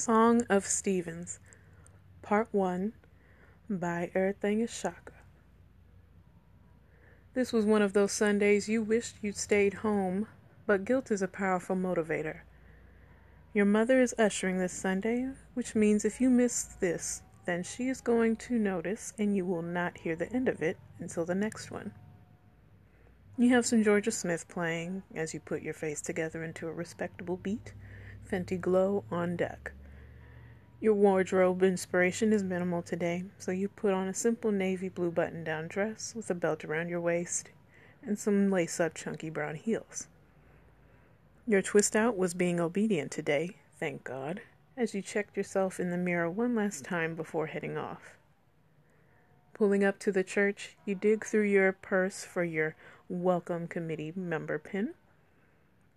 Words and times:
Song 0.00 0.46
of 0.48 0.66
Stevens, 0.66 1.40
Part 2.22 2.48
1 2.52 2.94
by 3.68 4.10
Everything 4.14 4.60
is 4.60 4.70
Shaka. 4.70 5.12
This 7.34 7.52
was 7.52 7.66
one 7.66 7.82
of 7.82 7.92
those 7.92 8.10
Sundays 8.10 8.66
you 8.66 8.80
wished 8.80 9.16
you'd 9.20 9.36
stayed 9.36 9.74
home, 9.74 10.26
but 10.66 10.86
guilt 10.86 11.10
is 11.10 11.20
a 11.20 11.28
powerful 11.28 11.76
motivator. 11.76 12.40
Your 13.52 13.66
mother 13.66 14.00
is 14.00 14.14
ushering 14.18 14.56
this 14.56 14.72
Sunday, 14.72 15.28
which 15.52 15.74
means 15.74 16.06
if 16.06 16.18
you 16.18 16.30
miss 16.30 16.62
this, 16.80 17.20
then 17.44 17.62
she 17.62 17.90
is 17.90 18.00
going 18.00 18.36
to 18.36 18.58
notice 18.58 19.12
and 19.18 19.36
you 19.36 19.44
will 19.44 19.60
not 19.60 19.98
hear 19.98 20.16
the 20.16 20.32
end 20.32 20.48
of 20.48 20.62
it 20.62 20.78
until 20.98 21.26
the 21.26 21.34
next 21.34 21.70
one. 21.70 21.92
You 23.36 23.50
have 23.50 23.66
some 23.66 23.84
Jorja 23.84 24.14
Smith 24.14 24.48
playing 24.48 25.02
as 25.14 25.34
you 25.34 25.40
put 25.40 25.60
your 25.60 25.74
face 25.74 26.00
together 26.00 26.42
into 26.42 26.68
a 26.68 26.72
respectable 26.72 27.36
beat, 27.36 27.74
Fenty 28.26 28.58
Glow 28.58 29.04
on 29.10 29.36
deck. 29.36 29.72
Your 30.82 30.94
wardrobe 30.94 31.62
inspiration 31.62 32.32
is 32.32 32.42
minimal 32.42 32.80
today, 32.80 33.24
so 33.36 33.52
you 33.52 33.68
put 33.68 33.92
on 33.92 34.08
a 34.08 34.14
simple 34.14 34.50
navy 34.50 34.88
blue 34.88 35.10
button 35.10 35.44
down 35.44 35.68
dress 35.68 36.14
with 36.16 36.30
a 36.30 36.34
belt 36.34 36.64
around 36.64 36.88
your 36.88 37.02
waist 37.02 37.50
and 38.02 38.18
some 38.18 38.50
lace 38.50 38.80
up 38.80 38.94
chunky 38.94 39.28
brown 39.28 39.56
heels. 39.56 40.08
Your 41.46 41.60
twist 41.60 41.94
out 41.94 42.16
was 42.16 42.32
being 42.32 42.58
obedient 42.58 43.10
today, 43.10 43.56
thank 43.78 44.04
God, 44.04 44.40
as 44.74 44.94
you 44.94 45.02
checked 45.02 45.36
yourself 45.36 45.78
in 45.78 45.90
the 45.90 45.98
mirror 45.98 46.30
one 46.30 46.54
last 46.54 46.82
time 46.82 47.14
before 47.14 47.48
heading 47.48 47.76
off. 47.76 48.16
Pulling 49.52 49.84
up 49.84 49.98
to 49.98 50.10
the 50.10 50.24
church, 50.24 50.76
you 50.86 50.94
dig 50.94 51.26
through 51.26 51.42
your 51.42 51.72
purse 51.72 52.24
for 52.24 52.42
your 52.42 52.74
welcome 53.06 53.68
committee 53.68 54.14
member 54.16 54.58
pin 54.58 54.94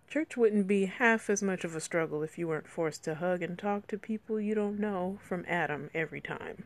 Church 0.08 0.36
wouldn't 0.36 0.66
be 0.66 0.86
half 0.86 1.28
as 1.28 1.42
much 1.42 1.64
of 1.64 1.74
a 1.74 1.80
struggle 1.80 2.22
if 2.22 2.38
you 2.38 2.46
weren't 2.46 2.68
forced 2.68 3.02
to 3.04 3.16
hug 3.16 3.42
and 3.42 3.58
talk 3.58 3.86
to 3.88 3.98
people 3.98 4.38
you 4.40 4.54
don't 4.54 4.78
know 4.78 5.18
from 5.22 5.44
Adam 5.48 5.90
every 5.92 6.20
time. 6.20 6.64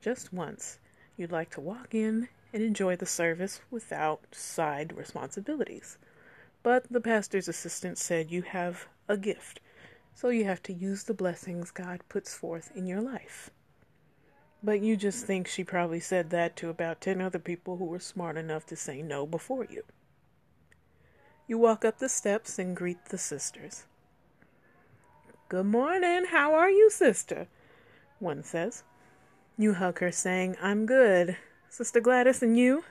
Just 0.00 0.32
once, 0.32 0.78
you'd 1.16 1.30
like 1.32 1.50
to 1.50 1.60
walk 1.60 1.94
in 1.94 2.28
and 2.52 2.62
enjoy 2.62 2.96
the 2.96 3.06
service 3.06 3.60
without 3.70 4.20
side 4.32 4.96
responsibilities. 4.96 5.98
But 6.62 6.90
the 6.90 7.00
pastor's 7.00 7.48
assistant 7.48 7.98
said 7.98 8.30
you 8.30 8.42
have 8.42 8.88
a 9.08 9.16
gift, 9.16 9.60
so 10.14 10.28
you 10.28 10.44
have 10.44 10.62
to 10.64 10.72
use 10.72 11.04
the 11.04 11.14
blessings 11.14 11.70
God 11.70 12.00
puts 12.08 12.34
forth 12.34 12.72
in 12.74 12.86
your 12.86 13.00
life. 13.00 13.50
But 14.62 14.80
you 14.80 14.96
just 14.96 15.24
think 15.24 15.46
she 15.46 15.62
probably 15.62 16.00
said 16.00 16.30
that 16.30 16.56
to 16.56 16.68
about 16.68 17.00
ten 17.00 17.20
other 17.20 17.38
people 17.38 17.76
who 17.76 17.84
were 17.84 18.00
smart 18.00 18.36
enough 18.36 18.66
to 18.66 18.76
say 18.76 19.02
no 19.02 19.24
before 19.26 19.64
you. 19.64 19.84
You 21.48 21.56
walk 21.56 21.82
up 21.82 21.98
the 21.98 22.10
steps 22.10 22.58
and 22.58 22.76
greet 22.76 23.06
the 23.06 23.16
sisters. 23.16 23.86
Good 25.48 25.64
morning. 25.64 26.26
How 26.30 26.52
are 26.52 26.68
you, 26.70 26.90
sister? 26.90 27.48
One 28.18 28.44
says. 28.44 28.82
You 29.56 29.72
hug 29.72 30.00
her, 30.00 30.12
saying, 30.12 30.56
I'm 30.60 30.84
good. 30.84 31.38
Sister 31.70 32.00
Gladys, 32.00 32.42
and 32.42 32.58
you? 32.58 32.84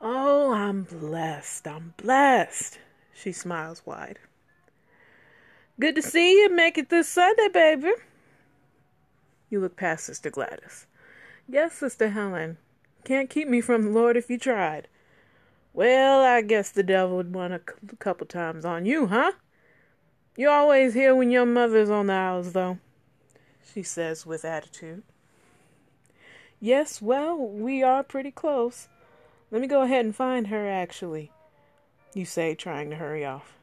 Oh, 0.00 0.52
I'm 0.52 0.82
blessed. 0.82 1.68
I'm 1.68 1.94
blessed. 1.96 2.80
She 3.14 3.30
smiles 3.30 3.86
wide. 3.86 4.18
Good 5.78 5.94
to 5.94 6.02
see 6.02 6.42
you. 6.42 6.50
Make 6.50 6.76
it 6.78 6.90
this 6.90 7.06
Sunday, 7.06 7.46
baby. 7.48 7.92
You 9.50 9.60
look 9.60 9.76
past 9.76 10.06
Sister 10.06 10.30
Gladys. 10.30 10.88
Yes, 11.48 11.74
Sister 11.74 12.08
Helen. 12.08 12.56
Can't 13.04 13.30
keep 13.30 13.46
me 13.46 13.60
from 13.60 13.84
the 13.84 13.90
Lord 13.90 14.16
if 14.16 14.28
you 14.28 14.36
tried. 14.36 14.88
Well, 15.74 16.20
I 16.20 16.42
guess 16.42 16.70
the 16.70 16.82
devil 16.82 17.16
would 17.16 17.34
won 17.34 17.52
a 17.52 17.60
couple 17.98 18.26
times 18.26 18.64
on 18.64 18.84
you, 18.84 19.06
huh? 19.06 19.32
You 20.36 20.50
always 20.50 20.94
here 20.94 21.14
when 21.14 21.30
your 21.30 21.46
mother's 21.46 21.90
on 21.90 22.06
the 22.08 22.14
house, 22.14 22.52
though, 22.52 22.78
she 23.72 23.82
says 23.82 24.26
with 24.26 24.44
attitude. 24.44 25.02
Yes, 26.60 27.00
well, 27.00 27.36
we 27.36 27.82
are 27.82 28.02
pretty 28.02 28.30
close. 28.30 28.88
Let 29.50 29.60
me 29.60 29.66
go 29.66 29.82
ahead 29.82 30.04
and 30.04 30.14
find 30.14 30.46
her, 30.48 30.68
actually, 30.68 31.32
you 32.14 32.24
say, 32.24 32.54
trying 32.54 32.90
to 32.90 32.96
hurry 32.96 33.24
off. 33.24 33.54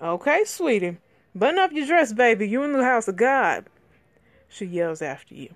Okay, 0.00 0.44
sweetie. 0.44 0.98
Button 1.34 1.58
up 1.58 1.72
your 1.72 1.86
dress, 1.86 2.12
baby. 2.12 2.48
You 2.48 2.62
in 2.62 2.72
the 2.72 2.84
house 2.84 3.08
of 3.08 3.16
God, 3.16 3.66
she 4.48 4.64
yells 4.66 5.02
after 5.02 5.34
you. 5.34 5.54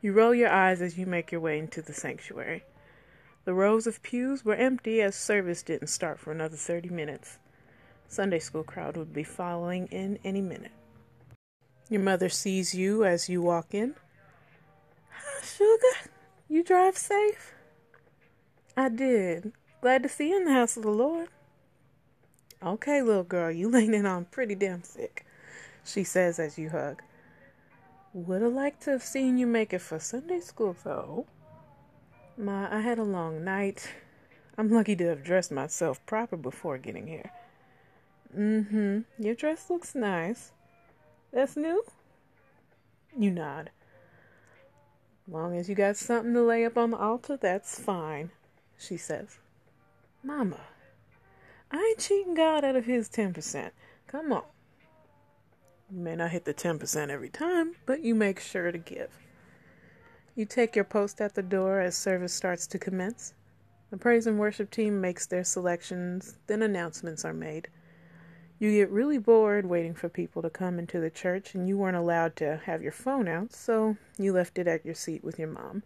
You 0.00 0.12
roll 0.12 0.34
your 0.34 0.50
eyes 0.50 0.82
as 0.82 0.98
you 0.98 1.06
make 1.06 1.32
your 1.32 1.40
way 1.40 1.58
into 1.58 1.82
the 1.82 1.92
sanctuary. 1.92 2.64
The 3.46 3.54
rows 3.54 3.86
of 3.86 4.02
pews 4.02 4.44
were 4.44 4.56
empty 4.56 5.00
as 5.00 5.14
service 5.14 5.62
didn't 5.62 5.86
start 5.86 6.18
for 6.18 6.32
another 6.32 6.56
30 6.56 6.88
minutes. 6.88 7.38
Sunday 8.08 8.40
school 8.40 8.64
crowd 8.64 8.96
would 8.96 9.12
be 9.12 9.22
following 9.22 9.86
in 9.86 10.18
any 10.24 10.40
minute. 10.40 10.72
Your 11.88 12.00
mother 12.00 12.28
sees 12.28 12.74
you 12.74 13.04
as 13.04 13.28
you 13.28 13.40
walk 13.40 13.72
in. 13.72 13.94
Hi, 15.10 15.44
sugar. 15.44 16.10
You 16.48 16.64
drive 16.64 16.98
safe? 16.98 17.54
I 18.76 18.88
did. 18.88 19.52
Glad 19.80 20.02
to 20.02 20.08
see 20.08 20.30
you 20.30 20.38
in 20.38 20.44
the 20.44 20.52
house 20.52 20.76
of 20.76 20.82
the 20.82 20.90
Lord. 20.90 21.28
Okay, 22.60 23.00
little 23.00 23.22
girl, 23.22 23.52
you 23.52 23.68
leaning 23.70 24.06
on 24.06 24.24
pretty 24.24 24.56
damn 24.56 24.80
thick, 24.80 25.24
she 25.84 26.02
says 26.02 26.40
as 26.40 26.58
you 26.58 26.70
hug. 26.70 27.00
Would 28.12 28.42
have 28.42 28.54
liked 28.54 28.82
to 28.82 28.90
have 28.90 29.04
seen 29.04 29.38
you 29.38 29.46
make 29.46 29.72
it 29.72 29.82
for 29.82 30.00
Sunday 30.00 30.40
school, 30.40 30.74
though. 30.82 31.26
Ma, 32.38 32.68
I 32.70 32.80
had 32.80 32.98
a 32.98 33.02
long 33.02 33.44
night. 33.44 33.88
I'm 34.58 34.70
lucky 34.70 34.94
to 34.96 35.06
have 35.08 35.24
dressed 35.24 35.50
myself 35.50 36.04
proper 36.04 36.36
before 36.36 36.76
getting 36.78 37.06
here. 37.06 37.30
Mm-hmm. 38.36 39.00
Your 39.18 39.34
dress 39.34 39.70
looks 39.70 39.94
nice. 39.94 40.52
That's 41.32 41.56
new? 41.56 41.82
You 43.18 43.30
nod. 43.30 43.70
Long 45.28 45.56
as 45.56 45.68
you 45.68 45.74
got 45.74 45.96
something 45.96 46.34
to 46.34 46.42
lay 46.42 46.64
up 46.64 46.76
on 46.76 46.90
the 46.90 46.98
altar, 46.98 47.36
that's 47.36 47.80
fine, 47.80 48.30
she 48.78 48.96
says. 48.96 49.38
Mama, 50.22 50.60
I 51.70 51.78
ain't 51.78 51.98
cheating 51.98 52.34
God 52.34 52.64
out 52.64 52.76
of 52.76 52.84
his 52.84 53.08
10%. 53.08 53.70
Come 54.06 54.32
on. 54.32 54.44
You 55.90 56.00
may 56.00 56.16
not 56.16 56.30
hit 56.30 56.44
the 56.44 56.54
10% 56.54 57.08
every 57.08 57.28
time, 57.28 57.76
but 57.86 58.02
you 58.02 58.14
make 58.14 58.40
sure 58.40 58.70
to 58.70 58.78
give. 58.78 59.10
You 60.36 60.44
take 60.44 60.76
your 60.76 60.84
post 60.84 61.22
at 61.22 61.34
the 61.34 61.42
door 61.42 61.80
as 61.80 61.96
service 61.96 62.34
starts 62.34 62.66
to 62.66 62.78
commence. 62.78 63.32
The 63.88 63.96
praise 63.96 64.26
and 64.26 64.38
worship 64.38 64.70
team 64.70 65.00
makes 65.00 65.24
their 65.24 65.44
selections, 65.44 66.36
then 66.46 66.60
announcements 66.60 67.24
are 67.24 67.32
made. 67.32 67.68
You 68.58 68.70
get 68.70 68.90
really 68.90 69.16
bored 69.16 69.64
waiting 69.64 69.94
for 69.94 70.10
people 70.10 70.42
to 70.42 70.50
come 70.50 70.78
into 70.78 71.00
the 71.00 71.08
church, 71.08 71.54
and 71.54 71.66
you 71.66 71.78
weren't 71.78 71.96
allowed 71.96 72.36
to 72.36 72.60
have 72.66 72.82
your 72.82 72.92
phone 72.92 73.28
out, 73.28 73.54
so 73.54 73.96
you 74.18 74.34
left 74.34 74.58
it 74.58 74.68
at 74.68 74.84
your 74.84 74.94
seat 74.94 75.24
with 75.24 75.38
your 75.38 75.48
mom. 75.48 75.84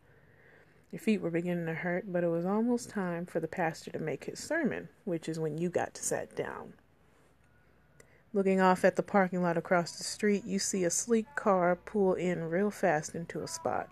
Your 0.90 0.98
feet 0.98 1.20
were 1.20 1.30
beginning 1.30 1.66
to 1.66 1.74
hurt, 1.74 2.12
but 2.12 2.24
it 2.24 2.28
was 2.28 2.44
almost 2.44 2.90
time 2.90 3.26
for 3.26 3.38
the 3.38 3.46
pastor 3.46 3.92
to 3.92 4.00
make 4.00 4.24
his 4.24 4.40
sermon, 4.40 4.88
which 5.04 5.28
is 5.28 5.38
when 5.38 5.58
you 5.58 5.68
got 5.68 5.94
to 5.94 6.02
sit 6.02 6.34
down. 6.34 6.72
Looking 8.32 8.60
off 8.60 8.84
at 8.84 8.96
the 8.96 9.04
parking 9.04 9.42
lot 9.42 9.56
across 9.56 9.92
the 9.92 10.02
street, 10.02 10.44
you 10.44 10.58
see 10.58 10.82
a 10.82 10.90
sleek 10.90 11.26
car 11.36 11.76
pull 11.76 12.14
in 12.14 12.50
real 12.50 12.72
fast 12.72 13.14
into 13.14 13.42
a 13.42 13.46
spot. 13.46 13.88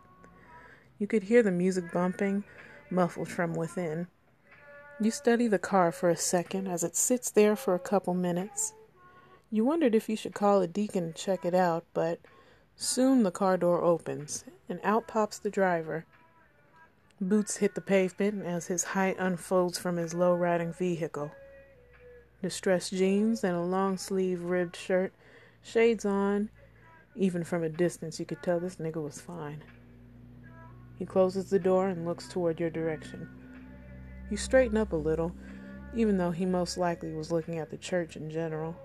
You 0.99 1.07
could 1.07 1.25
hear 1.25 1.43
the 1.43 1.51
music 1.53 1.93
bumping, 1.93 2.45
muffled 2.91 3.29
from 3.29 3.55
within. 3.55 4.09
You 5.01 5.13
study 5.13 5.47
the 5.47 5.59
car 5.59 5.93
for 5.93 6.11
a 6.11 6.17
second 6.17 6.67
as 6.67 6.83
it 6.83 6.97
sits 6.97 7.31
there 7.31 7.55
for 7.55 7.75
a 7.75 7.79
couple 7.79 8.15
minutes. 8.15 8.75
You 9.51 9.65
wondered 9.65 9.95
if 9.95 10.09
you 10.09 10.17
should 10.17 10.35
call 10.35 10.61
a 10.61 10.67
deacon 10.67 11.05
and 11.05 11.15
check 11.15 11.45
it 11.45 11.55
out, 11.55 11.85
but 11.95 12.19
soon 12.75 13.23
the 13.23 13.31
car 13.31 13.57
door 13.57 13.81
opens, 13.83 14.45
and 14.69 14.81
out 14.83 15.07
pops 15.07 15.39
the 15.39 15.51
driver. 15.51 16.05
Boots 17.21 17.59
hit 17.59 17.75
the 17.75 17.81
pavement 17.81 18.45
as 18.45 18.67
his 18.67 18.85
height 18.85 19.17
unfolds 19.19 19.79
from 19.79 19.97
his 19.97 20.15
low 20.15 20.35
riding 20.35 20.73
vehicle. 20.73 21.31
Distressed 22.43 22.93
jeans 22.93 23.43
and 23.43 23.57
a 23.57 23.63
long 23.63 23.99
sleeve 23.99 24.43
ribbed 24.43 24.77
shirt, 24.77 25.13
shades 25.63 26.05
on. 26.05 26.51
Even 27.15 27.43
from 27.43 27.63
a 27.63 27.69
distance, 27.69 28.21
you 28.21 28.27
could 28.27 28.43
tell 28.43 28.61
this 28.61 28.77
nigga 28.77 29.03
was 29.03 29.21
fine. 29.21 29.63
He 30.99 31.07
closes 31.07 31.49
the 31.49 31.59
door 31.59 31.89
and 31.89 32.05
looks 32.05 32.29
toward 32.29 32.59
your 32.59 32.71
direction. 32.71 33.29
You 34.31 34.37
straighten 34.37 34.77
up 34.77 34.93
a 34.93 34.97
little, 34.97 35.33
even 35.95 36.19
though 36.19 36.33
he 36.33 36.45
most 36.45 36.77
likely 36.77 37.13
was 37.15 37.31
looking 37.31 37.59
at 37.59 37.71
the 37.71 37.77
church 37.77 38.17
in 38.17 38.31
general. 38.31 38.77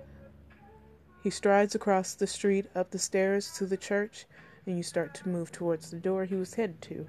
He 1.24 1.30
strides 1.30 1.74
across 1.74 2.13
the 2.13 2.27
street, 2.27 2.68
up 2.75 2.92
the 2.92 3.00
stairs 3.00 3.51
to 3.57 3.65
the 3.65 3.77
church, 3.77 4.25
and 4.65 4.77
you 4.77 4.83
start 4.83 5.13
to 5.15 5.30
move 5.30 5.51
towards 5.51 5.89
the 5.89 6.00
door 6.00 6.25
he 6.25 6.36
was 6.36 6.54
headed 6.54 6.81
to. 6.83 7.07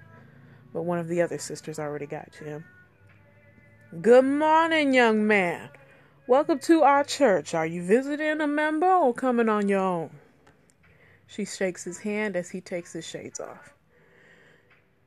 But 0.73 0.83
one 0.83 0.99
of 0.99 1.09
the 1.09 1.21
other 1.21 1.39
sisters 1.39 1.79
already 1.79 2.07
got 2.07 2.33
to 2.35 2.45
him. 2.45 2.65
Good 4.01 4.25
morning, 4.25 4.95
young 4.95 5.27
man. 5.27 5.69
Welcome 6.27 6.59
to 6.61 6.83
our 6.83 7.05
church. 7.05 7.55
Are 7.55 7.67
you 7.67 7.83
visiting 7.83 8.41
a 8.41 8.47
member 8.47 8.91
or 8.91 9.13
coming 9.13 9.49
on 9.49 9.69
your 9.69 9.81
own? 9.81 10.11
She 11.27 11.45
shakes 11.45 11.85
his 11.85 11.99
hand 11.99 12.35
as 12.35 12.51
he 12.51 12.61
takes 12.61 12.93
his 12.93 13.07
shades 13.07 13.39
off. 13.39 13.74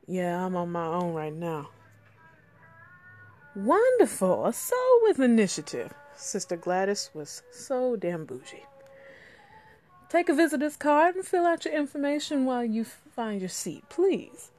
Yeah, 0.08 0.46
I'm 0.46 0.56
on 0.56 0.72
my 0.72 0.86
own 0.86 1.14
right 1.14 1.34
now. 1.34 1.70
Wonderful. 3.56 4.46
A 4.46 4.54
soul 4.54 5.00
with 5.04 5.20
initiative. 5.20 5.94
Sister 6.16 6.56
Gladys 6.56 7.10
was 7.14 7.44
so 7.52 7.96
damn 7.98 8.26
bougie. 8.26 8.66
Take 10.10 10.30
a 10.30 10.34
visitor's 10.34 10.78
card 10.78 11.16
and 11.16 11.26
fill 11.26 11.46
out 11.46 11.66
your 11.66 11.74
information 11.74 12.46
while 12.46 12.64
you 12.64 12.86
find 12.86 13.42
your 13.42 13.50
seat, 13.50 13.84
please. 13.90 14.52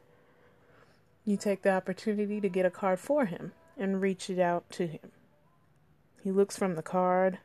You 1.25 1.39
take 1.39 1.63
the 1.63 1.73
opportunity 1.73 2.41
to 2.41 2.49
get 2.49 2.67
a 2.67 2.71
card 2.71 3.01
for 3.01 3.25
him 3.25 3.53
and 3.79 4.03
reach 4.03 4.29
it 4.29 4.39
out 4.39 4.69
to 4.73 4.87
him. 4.87 5.13
He 6.23 6.31
looks 6.31 6.59
from 6.59 6.75
the 6.75 6.83
card 6.83 7.39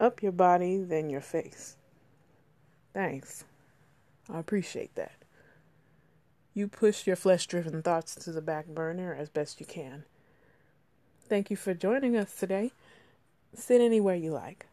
up 0.00 0.22
your 0.22 0.32
body, 0.32 0.82
then 0.82 1.10
your 1.10 1.20
face. 1.20 1.76
Thanks. 2.94 3.44
I 4.32 4.38
appreciate 4.38 4.94
that. 4.94 5.25
You 6.56 6.68
push 6.68 7.06
your 7.06 7.16
flesh 7.16 7.46
driven 7.46 7.82
thoughts 7.82 8.14
to 8.14 8.32
the 8.32 8.40
back 8.40 8.64
burner 8.64 9.14
as 9.14 9.28
best 9.28 9.60
you 9.60 9.66
can. 9.66 10.04
Thank 11.28 11.50
you 11.50 11.56
for 11.56 11.74
joining 11.74 12.16
us 12.16 12.34
today. 12.34 12.72
Sit 13.54 13.82
anywhere 13.82 14.14
you 14.14 14.32
like. 14.32 14.64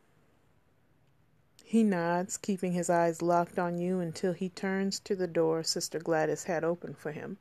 He 1.61 1.83
nods, 1.83 2.37
keeping 2.37 2.71
his 2.71 2.89
eyes 2.89 3.21
locked 3.21 3.59
on 3.59 3.79
you 3.79 3.99
until 3.99 4.31
he 4.31 4.47
turns 4.47 4.97
to 5.01 5.13
the 5.13 5.27
door 5.27 5.61
Sister 5.61 5.99
Gladys 5.99 6.45
had 6.45 6.63
open 6.63 6.93
for 6.93 7.11
him. 7.11 7.37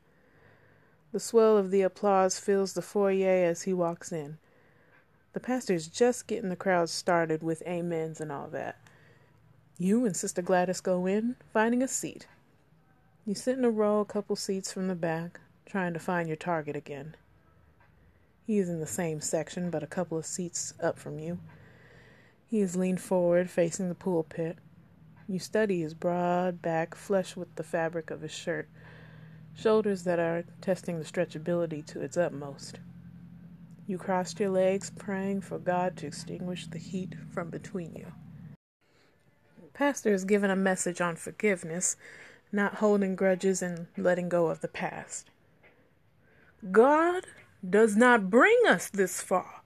The 1.12 1.20
swell 1.20 1.56
of 1.56 1.70
the 1.70 1.82
applause 1.82 2.40
fills 2.40 2.72
the 2.72 2.82
foyer 2.82 3.44
as 3.44 3.62
he 3.62 3.72
walks 3.72 4.10
in. 4.10 4.38
The 5.34 5.40
pastor's 5.40 5.86
just 5.86 6.26
getting 6.26 6.48
the 6.48 6.56
crowd 6.56 6.90
started 6.90 7.44
with 7.44 7.62
amens 7.64 8.20
and 8.20 8.32
all 8.32 8.48
that. 8.48 8.80
You 9.78 10.04
and 10.04 10.16
Sister 10.16 10.42
Gladys 10.42 10.80
go 10.80 11.06
in, 11.06 11.36
finding 11.52 11.80
a 11.80 11.86
seat. 11.86 12.26
You 13.24 13.36
sit 13.36 13.56
in 13.56 13.64
a 13.64 13.70
row 13.70 14.00
a 14.00 14.04
couple 14.04 14.34
seats 14.34 14.72
from 14.72 14.88
the 14.88 14.96
back, 14.96 15.38
trying 15.64 15.92
to 15.92 16.00
find 16.00 16.26
your 16.26 16.36
target 16.36 16.74
again. 16.74 17.14
He 18.44 18.58
is 18.58 18.69
in 18.69 18.80
the 18.80 18.86
same 18.86 19.20
section, 19.20 19.70
but 19.70 19.84
a 19.84 19.86
couple 19.86 20.19
of 20.19 20.26
seats 20.26 20.74
up 20.82 20.98
from 20.98 21.20
you. 21.20 21.38
He 22.48 22.60
is 22.60 22.74
leaned 22.74 23.00
forward, 23.00 23.48
facing 23.48 23.88
the 23.88 23.94
pulpit. 23.94 24.58
You 25.28 25.38
study 25.38 25.82
his 25.82 25.94
broad 25.94 26.60
back, 26.60 26.96
flush 26.96 27.36
with 27.36 27.54
the 27.54 27.62
fabric 27.62 28.10
of 28.10 28.22
his 28.22 28.32
shirt, 28.32 28.69
shoulders 29.54 30.02
that 30.02 30.18
are 30.18 30.44
testing 30.60 30.98
the 30.98 31.04
stretchability 31.04 31.86
to 31.86 32.00
its 32.00 32.16
utmost. 32.16 32.80
You 33.86 33.98
crossed 33.98 34.40
your 34.40 34.50
legs, 34.50 34.90
praying 34.90 35.42
for 35.42 35.60
God 35.60 35.96
to 35.98 36.08
extinguish 36.08 36.66
the 36.66 36.78
heat 36.78 37.14
from 37.32 37.50
between 37.50 37.94
you. 37.94 38.06
The 39.62 39.68
Pastor 39.72 40.12
is 40.12 40.25
given 40.25 40.50
a 40.50 40.56
message 40.56 41.00
on 41.00 41.14
forgiveness, 41.14 41.96
not 42.52 42.76
holding 42.76 43.16
grudges 43.16 43.62
and 43.62 43.87
letting 43.96 44.28
go 44.28 44.49
of 44.49 44.60
the 44.60 44.69
past. 44.69 45.31
God 46.70 47.26
does 47.69 47.96
not 47.96 48.31
bring 48.31 48.58
us 48.69 48.88
this 48.88 49.20
far 49.20 49.62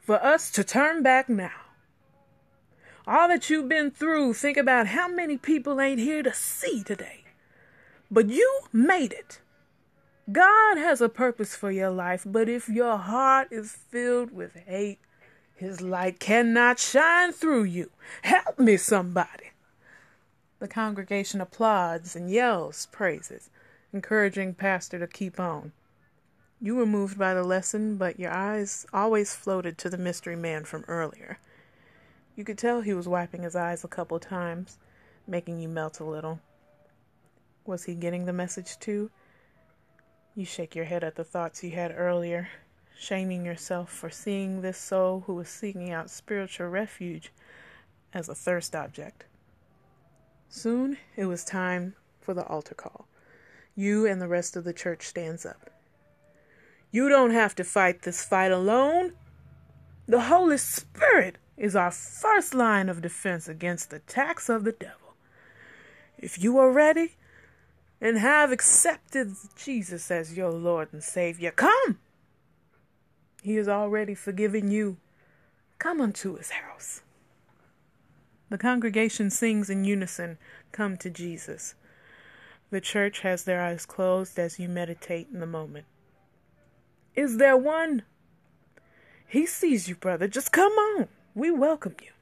for 0.00 0.22
us 0.24 0.50
to 0.52 0.62
turn 0.64 1.02
back 1.02 1.28
now. 1.28 1.50
All 3.06 3.28
that 3.28 3.50
you've 3.50 3.68
been 3.68 3.90
through, 3.90 4.34
think 4.34 4.56
about 4.56 4.88
how 4.88 5.08
many 5.08 5.36
people 5.36 5.80
ain't 5.80 6.00
here 6.00 6.22
to 6.22 6.32
see 6.32 6.82
today. 6.82 7.24
But 8.10 8.30
you 8.30 8.60
made 8.72 9.12
it. 9.12 9.40
God 10.30 10.78
has 10.78 11.02
a 11.02 11.08
purpose 11.10 11.54
for 11.54 11.70
your 11.70 11.90
life, 11.90 12.22
but 12.24 12.48
if 12.48 12.68
your 12.68 12.96
heart 12.96 13.48
is 13.50 13.72
filled 13.72 14.30
with 14.30 14.54
hate, 14.66 15.00
his 15.54 15.82
light 15.82 16.18
cannot 16.18 16.78
shine 16.78 17.32
through 17.32 17.64
you. 17.64 17.90
Help 18.22 18.58
me, 18.58 18.76
somebody. 18.76 19.50
The 20.64 20.68
congregation 20.68 21.42
applauds 21.42 22.16
and 22.16 22.30
yells 22.30 22.86
praises, 22.86 23.50
encouraging 23.92 24.54
Pastor 24.54 24.98
to 24.98 25.06
keep 25.06 25.38
on. 25.38 25.72
You 26.58 26.74
were 26.76 26.86
moved 26.86 27.18
by 27.18 27.34
the 27.34 27.42
lesson, 27.44 27.98
but 27.98 28.18
your 28.18 28.32
eyes 28.32 28.86
always 28.90 29.34
floated 29.34 29.76
to 29.76 29.90
the 29.90 29.98
mystery 29.98 30.36
man 30.36 30.64
from 30.64 30.86
earlier. 30.88 31.38
You 32.34 32.44
could 32.44 32.56
tell 32.56 32.80
he 32.80 32.94
was 32.94 33.06
wiping 33.06 33.42
his 33.42 33.54
eyes 33.54 33.84
a 33.84 33.88
couple 33.88 34.18
times, 34.18 34.78
making 35.26 35.60
you 35.60 35.68
melt 35.68 36.00
a 36.00 36.04
little. 36.04 36.40
Was 37.66 37.84
he 37.84 37.94
getting 37.94 38.24
the 38.24 38.32
message 38.32 38.78
too? 38.78 39.10
You 40.34 40.46
shake 40.46 40.74
your 40.74 40.86
head 40.86 41.04
at 41.04 41.16
the 41.16 41.24
thoughts 41.24 41.62
you 41.62 41.72
had 41.72 41.92
earlier, 41.94 42.48
shaming 42.98 43.44
yourself 43.44 43.92
for 43.92 44.08
seeing 44.08 44.62
this 44.62 44.78
soul 44.78 45.24
who 45.26 45.34
was 45.34 45.50
seeking 45.50 45.92
out 45.92 46.08
spiritual 46.08 46.68
refuge 46.68 47.32
as 48.14 48.30
a 48.30 48.34
thirst 48.34 48.74
object. 48.74 49.26
Soon 50.56 50.98
it 51.16 51.24
was 51.24 51.42
time 51.42 51.96
for 52.20 52.32
the 52.32 52.46
altar 52.46 52.76
call. 52.76 53.08
You 53.74 54.06
and 54.06 54.22
the 54.22 54.28
rest 54.28 54.54
of 54.54 54.62
the 54.62 54.72
church 54.72 55.02
stands 55.02 55.44
up. 55.44 55.68
You 56.92 57.08
don't 57.08 57.32
have 57.32 57.56
to 57.56 57.64
fight 57.64 58.02
this 58.02 58.24
fight 58.24 58.52
alone. 58.52 59.14
The 60.06 60.20
Holy 60.20 60.58
Spirit 60.58 61.38
is 61.56 61.74
our 61.74 61.90
first 61.90 62.54
line 62.54 62.88
of 62.88 63.02
defense 63.02 63.48
against 63.48 63.90
the 63.90 63.96
attacks 63.96 64.48
of 64.48 64.62
the 64.62 64.70
devil. 64.70 65.16
If 66.18 66.40
you 66.40 66.56
are 66.58 66.70
ready 66.70 67.16
and 68.00 68.16
have 68.18 68.52
accepted 68.52 69.34
Jesus 69.56 70.08
as 70.08 70.36
your 70.36 70.52
Lord 70.52 70.88
and 70.92 71.02
Savior, 71.02 71.50
come. 71.50 71.98
He 73.42 73.56
has 73.56 73.68
already 73.68 74.14
forgiven 74.14 74.70
you. 74.70 74.98
Come 75.80 76.00
unto 76.00 76.36
his 76.36 76.50
house. 76.50 77.02
The 78.54 78.58
congregation 78.58 79.30
sings 79.30 79.68
in 79.68 79.82
unison, 79.82 80.38
Come 80.70 80.96
to 80.98 81.10
Jesus. 81.10 81.74
The 82.70 82.80
church 82.80 83.18
has 83.22 83.42
their 83.42 83.60
eyes 83.60 83.84
closed 83.84 84.38
as 84.38 84.60
you 84.60 84.68
meditate 84.68 85.26
in 85.32 85.40
the 85.40 85.44
moment. 85.44 85.86
Is 87.16 87.38
there 87.38 87.56
one? 87.56 88.04
He 89.26 89.44
sees 89.44 89.88
you, 89.88 89.96
brother. 89.96 90.28
Just 90.28 90.52
come 90.52 90.70
on. 90.70 91.08
We 91.34 91.50
welcome 91.50 91.96
you. 92.00 92.12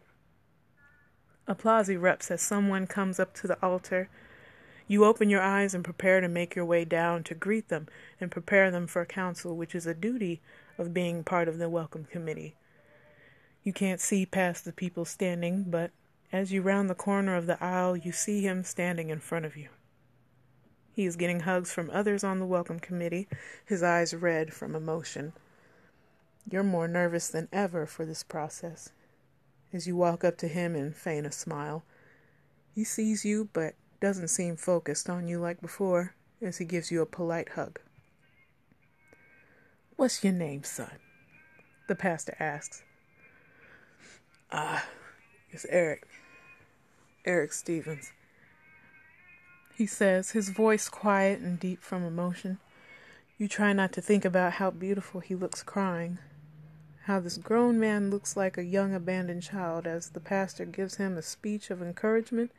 Applause 1.46 1.90
erupts 1.90 2.30
as 2.30 2.40
someone 2.40 2.86
comes 2.86 3.20
up 3.20 3.34
to 3.34 3.46
the 3.46 3.62
altar. 3.62 4.08
You 4.88 5.04
open 5.04 5.28
your 5.28 5.42
eyes 5.42 5.74
and 5.74 5.84
prepare 5.84 6.22
to 6.22 6.28
make 6.28 6.54
your 6.54 6.64
way 6.64 6.86
down 6.86 7.24
to 7.24 7.34
greet 7.34 7.68
them 7.68 7.88
and 8.18 8.30
prepare 8.30 8.70
them 8.70 8.86
for 8.86 9.04
counsel, 9.04 9.54
which 9.54 9.74
is 9.74 9.86
a 9.86 9.92
duty 9.92 10.40
of 10.78 10.94
being 10.94 11.24
part 11.24 11.46
of 11.46 11.58
the 11.58 11.68
welcome 11.68 12.06
committee. 12.06 12.56
You 13.62 13.74
can't 13.74 14.00
see 14.00 14.24
past 14.24 14.64
the 14.64 14.72
people 14.72 15.04
standing, 15.04 15.64
but 15.64 15.90
as 16.32 16.50
you 16.50 16.62
round 16.62 16.88
the 16.88 16.94
corner 16.94 17.36
of 17.36 17.46
the 17.46 17.62
aisle, 17.62 17.96
you 17.96 18.10
see 18.10 18.40
him 18.40 18.64
standing 18.64 19.10
in 19.10 19.20
front 19.20 19.44
of 19.44 19.56
you. 19.56 19.68
He 20.94 21.04
is 21.04 21.16
getting 21.16 21.40
hugs 21.40 21.72
from 21.72 21.90
others 21.90 22.24
on 22.24 22.38
the 22.38 22.46
welcome 22.46 22.80
committee, 22.80 23.28
his 23.64 23.82
eyes 23.82 24.14
red 24.14 24.52
from 24.52 24.74
emotion. 24.74 25.32
You're 26.50 26.62
more 26.62 26.88
nervous 26.88 27.28
than 27.28 27.48
ever 27.52 27.86
for 27.86 28.04
this 28.04 28.22
process. 28.22 28.90
As 29.72 29.86
you 29.86 29.96
walk 29.96 30.24
up 30.24 30.36
to 30.38 30.48
him 30.48 30.74
and 30.74 30.94
feign 30.94 31.24
a 31.24 31.32
smile, 31.32 31.84
he 32.74 32.84
sees 32.84 33.24
you 33.24 33.48
but 33.52 33.74
doesn't 34.00 34.28
seem 34.28 34.56
focused 34.56 35.08
on 35.08 35.28
you 35.28 35.38
like 35.38 35.60
before 35.60 36.14
as 36.40 36.58
he 36.58 36.64
gives 36.64 36.90
you 36.90 37.00
a 37.00 37.06
polite 37.06 37.50
hug. 37.50 37.78
What's 39.96 40.24
your 40.24 40.32
name, 40.32 40.64
son? 40.64 40.98
The 41.88 41.94
pastor 41.94 42.36
asks. 42.40 42.82
Ah, 44.50 44.86
it's 45.50 45.66
Eric. 45.68 46.06
Eric 47.24 47.52
Stevens 47.52 48.12
he 49.74 49.86
says, 49.86 50.30
his 50.30 50.50
voice 50.50 50.88
quiet 50.88 51.40
and 51.40 51.58
deep 51.58 51.82
from 51.82 52.04
emotion. 52.04 52.58
You 53.38 53.48
try 53.48 53.72
not 53.72 53.92
to 53.92 54.00
think 54.00 54.24
about 54.24 54.54
how 54.54 54.70
beautiful 54.70 55.20
he 55.20 55.34
looks 55.34 55.62
crying, 55.62 56.18
how 57.04 57.20
this 57.20 57.38
grown 57.38 57.80
man 57.80 58.10
looks 58.10 58.36
like 58.36 58.56
a 58.56 58.64
young 58.64 58.94
abandoned 58.94 59.42
child 59.42 59.86
as 59.86 60.10
the 60.10 60.20
pastor 60.20 60.64
gives 60.66 60.96
him 60.96 61.16
a 61.16 61.22
speech 61.22 61.70
of 61.70 61.82
encouragement 61.82 62.52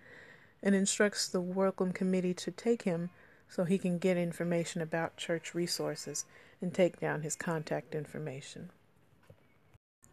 and 0.61 0.75
instructs 0.75 1.27
the 1.27 1.41
welcome 1.41 1.93
committee 1.93 2.33
to 2.33 2.51
take 2.51 2.81
him 2.81 3.09
so 3.47 3.63
he 3.63 3.77
can 3.77 3.99
get 3.99 4.17
information 4.17 4.81
about 4.81 5.15
church 5.15 5.53
resources 5.53 6.25
and 6.61 6.73
take 6.73 6.99
down 6.99 7.21
his 7.21 7.35
contact 7.35 7.93
information. 7.93 8.69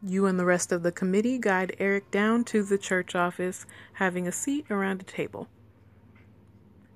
You 0.03 0.27
and 0.27 0.39
the 0.39 0.47
rest 0.47 0.73
of 0.73 0.83
the 0.83 0.93
committee 0.93 1.39
guide 1.39 1.77
Eric 1.79 2.11
down 2.11 2.45
to 2.45 2.63
the 2.63 2.79
church 2.79 3.15
office, 3.15 3.67
having 3.95 4.27
a 4.27 4.33
seat 4.33 4.67
around 4.71 5.03
a 5.03 5.05
table. 5.05 5.49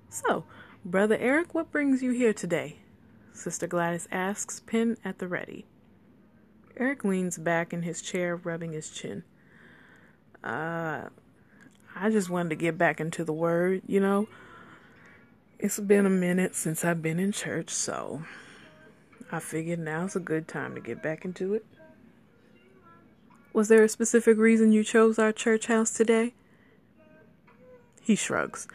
So, 0.09 0.45
Brother 0.85 1.17
Eric, 1.21 1.55
what 1.55 1.71
brings 1.71 2.03
you 2.03 2.13
here 2.13 2.33
today? 2.33 2.79
Sister 3.33 3.67
Gladys 3.67 4.09
asks, 4.11 4.61
pen 4.61 4.97
at 5.05 5.19
the 5.19 5.29
ready. 5.29 5.67
Eric 6.77 7.05
leans 7.05 7.37
back 7.37 7.73
in 7.73 7.83
his 7.83 8.01
chair, 8.01 8.37
rubbing 8.37 8.73
his 8.73 8.91
chin. 8.91 9.25
Uh, 10.43 11.09
I 11.97 12.11
just 12.11 12.31
wanted 12.31 12.51
to 12.51 12.57
get 12.57 12.79
back 12.79 13.01
into 13.01 13.25
the 13.25 13.33
Word, 13.33 13.83
you 13.87 14.01
know. 14.01 14.29
It's 15.59 15.79
been 15.79 16.07
a 16.07 16.11
minute 16.11 16.55
since 16.55 16.85
I've 16.85 17.03
been 17.03 17.19
in 17.19 17.33
church, 17.33 17.71
so 17.71 18.23
I 19.31 19.41
figured 19.41 19.79
now's 19.79 20.17
a 20.17 20.21
good 20.21 20.49
time 20.49 20.75
to 20.75 20.81
get 20.81 21.03
back 21.03 21.25
into 21.25 21.55
it. 21.55 21.67
Was 23.55 23.69
there 23.69 23.85
a 23.85 23.89
specific 23.89 24.37
reason 24.37 24.73
you 24.73 24.83
chose 24.83 25.17
our 25.17 25.31
church 25.31 25.69
house 25.69 25.93
today? 25.93 26.35
He 28.03 28.17
shrugs. 28.17 28.67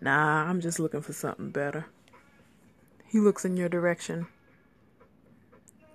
Nah, 0.00 0.42
I'm 0.42 0.60
just 0.60 0.80
looking 0.80 1.02
for 1.02 1.12
something 1.12 1.52
better. 1.52 1.86
He 3.06 3.20
looks 3.20 3.44
in 3.44 3.56
your 3.56 3.68
direction. 3.68 4.26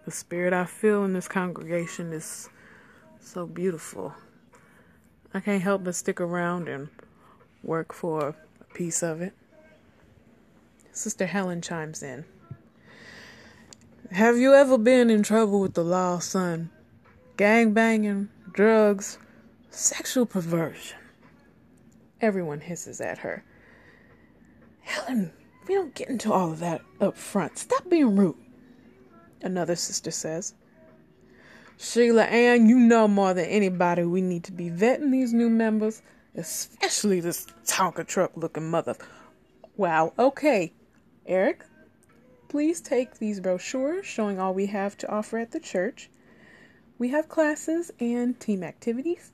The 0.05 0.11
spirit 0.11 0.53
I 0.53 0.63
feel 0.63 1.03
in 1.03 1.11
this 1.11 1.27
congregation 1.27 2.13
is 2.13 2.47
so 3.19 3.45
beautiful. 3.45 4.13
I 5.33 5.41
can't 5.41 5.61
help 5.61 5.83
but 5.83 5.95
stick 5.95 6.21
around 6.21 6.69
and 6.69 6.87
work 7.61 7.91
for 7.91 8.29
a 8.61 8.73
piece 8.73 9.03
of 9.03 9.21
it. 9.21 9.33
Sister 10.93 11.25
Helen 11.25 11.61
chimes 11.61 12.01
in. 12.01 12.23
Have 14.11 14.37
you 14.37 14.53
ever 14.53 14.77
been 14.77 15.09
in 15.09 15.23
trouble 15.23 15.59
with 15.59 15.73
the 15.73 15.83
law, 15.83 16.19
son? 16.19 16.69
Gang 17.37 17.71
banging, 17.71 18.29
drugs, 18.51 19.19
sexual 19.69 20.25
perversion. 20.25 20.97
Everyone 22.19 22.59
hisses 22.59 22.99
at 22.99 23.19
her. 23.19 23.43
Helen, 24.81 25.31
we 25.67 25.75
don't 25.75 25.93
get 25.93 26.09
into 26.09 26.33
all 26.33 26.51
of 26.51 26.57
that 26.59 26.81
up 26.99 27.15
front. 27.15 27.59
Stop 27.59 27.87
being 27.87 28.15
rude. 28.15 28.35
Another 29.43 29.75
sister 29.75 30.09
says. 30.09 30.55
Sheila 31.77 32.23
Ann, 32.23 32.67
you 32.67 32.79
know 32.79 33.07
more 33.07 33.35
than 33.35 33.45
anybody 33.45 34.01
we 34.03 34.21
need 34.21 34.43
to 34.45 34.51
be 34.51 34.71
vetting 34.71 35.11
these 35.11 35.31
new 35.31 35.47
members, 35.51 36.01
especially 36.33 37.19
this 37.19 37.45
Tonka 37.67 38.07
truck 38.07 38.31
looking 38.35 38.71
mother. 38.71 38.95
Wow, 39.75 40.13
okay. 40.17 40.73
Eric, 41.27 41.65
please 42.47 42.81
take 42.81 43.19
these 43.19 43.39
brochures 43.39 44.07
showing 44.07 44.39
all 44.39 44.55
we 44.55 44.65
have 44.65 44.97
to 44.97 45.11
offer 45.11 45.37
at 45.37 45.51
the 45.51 45.59
church. 45.59 46.09
We 46.99 47.09
have 47.09 47.29
classes 47.29 47.91
and 47.99 48.39
team 48.39 48.63
activities. 48.63 49.31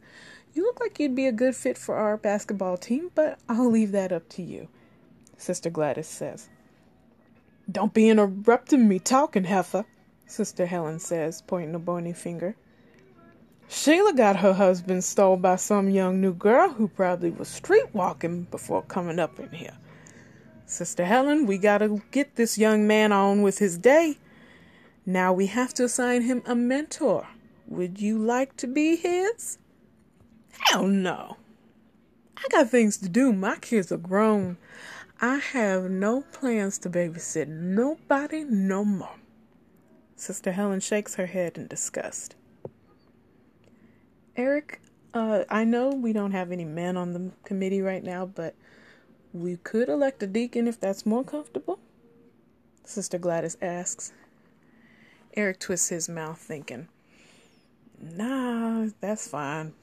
You 0.54 0.64
look 0.64 0.80
like 0.80 1.00
you'd 1.00 1.16
be 1.16 1.28
a 1.28 1.32
good 1.32 1.56
fit 1.56 1.78
for 1.78 1.96
our 1.96 2.18
basketball 2.18 2.78
team, 2.78 3.10
but 3.16 3.40
I'll 3.48 3.72
leave 3.72 3.92
that 3.94 4.12
up 4.12 4.28
to 4.30 4.42
you. 4.42 4.68
Sister 5.38 5.70
Gladys 5.70 6.08
says. 6.08 6.50
Don't 7.72 7.94
be 7.94 8.10
interrupting 8.10 8.88
me 8.88 9.00
talking, 9.00 9.46
heifer, 9.46 9.86
Sister 10.28 10.66
Helen 10.66 11.00
says, 11.00 11.42
pointing 11.42 11.74
a 11.76 11.80
bony 11.80 12.12
finger. 12.12 12.56
Sheila 13.70 14.14
got 14.14 14.38
her 14.38 14.54
husband 14.54 15.04
stole 15.04 15.38
by 15.38 15.56
some 15.56 15.90
young 15.90 16.20
new 16.20 16.34
girl 16.34 16.70
who 16.70 16.88
probably 16.88 17.30
was 17.30 17.48
street 17.48 17.94
walking 17.94 18.44
before 18.44 18.82
coming 18.84 19.20
up 19.20 19.40
in 19.40 19.50
here. 19.52 19.78
Sister 20.66 21.06
Helen, 21.06 21.46
we 21.46 21.58
gotta 21.58 22.02
get 22.12 22.36
this 22.36 22.58
young 22.58 22.86
man 22.86 23.12
on 23.12 23.42
with 23.42 23.60
his 23.60 23.78
day. 23.78 24.18
Now 25.06 25.34
we 25.34 25.48
have 25.48 25.74
to 25.76 25.86
assign 25.86 26.24
him 26.24 26.44
a 26.46 26.56
mentor. 26.56 27.28
Would 27.68 28.00
you 28.00 28.18
like 28.18 28.56
to 28.58 28.68
be 28.68 28.96
his? 28.96 29.58
Hell 30.52 30.88
no. 30.88 31.38
I 32.38 32.44
got 32.50 32.70
things 32.70 32.98
to 32.98 33.10
do. 33.10 33.32
My 33.32 33.56
kids 33.58 33.92
are 33.92 33.98
grown. 33.98 34.58
I 35.22 35.38
have 35.38 35.90
no 35.90 36.22
plans 36.34 36.78
to 36.80 36.90
babysit 36.90 37.48
nobody 37.48 38.44
no 38.44 38.84
more. 38.84 39.16
Sister 40.16 40.52
Helen 40.52 40.80
shakes 40.80 41.16
her 41.16 41.28
head 41.28 41.58
in 41.58 41.68
disgust. 41.68 42.36
Eric, 44.36 44.82
uh, 45.14 45.44
I 45.50 45.64
know 45.64 45.90
we 45.90 46.12
don't 46.12 46.32
have 46.32 46.52
any 46.52 46.66
men 46.66 46.98
on 46.98 47.14
the 47.14 47.32
committee 47.46 47.82
right 47.82 48.04
now, 48.04 48.26
but 48.26 48.56
we 49.32 49.58
could 49.58 49.90
elect 49.90 50.24
a 50.24 50.28
deacon 50.28 50.68
if 50.68 50.80
that's 50.80 51.06
more 51.06 51.24
comfortable. 51.24 51.80
Sister 52.84 53.18
Gladys 53.18 53.58
asks. 53.62 54.12
Eric 55.36 55.60
twists 55.60 55.90
his 55.90 56.10
mouth, 56.10 56.40
thinking, 56.40 56.88
Nah, 58.02 58.88
that's 59.00 59.28
fine. 59.28 59.74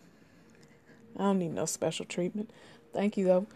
I 1.16 1.22
don't 1.22 1.38
need 1.38 1.54
no 1.54 1.66
special 1.66 2.04
treatment. 2.04 2.50
Thank 2.92 3.16
you, 3.16 3.24
though. 3.26 3.46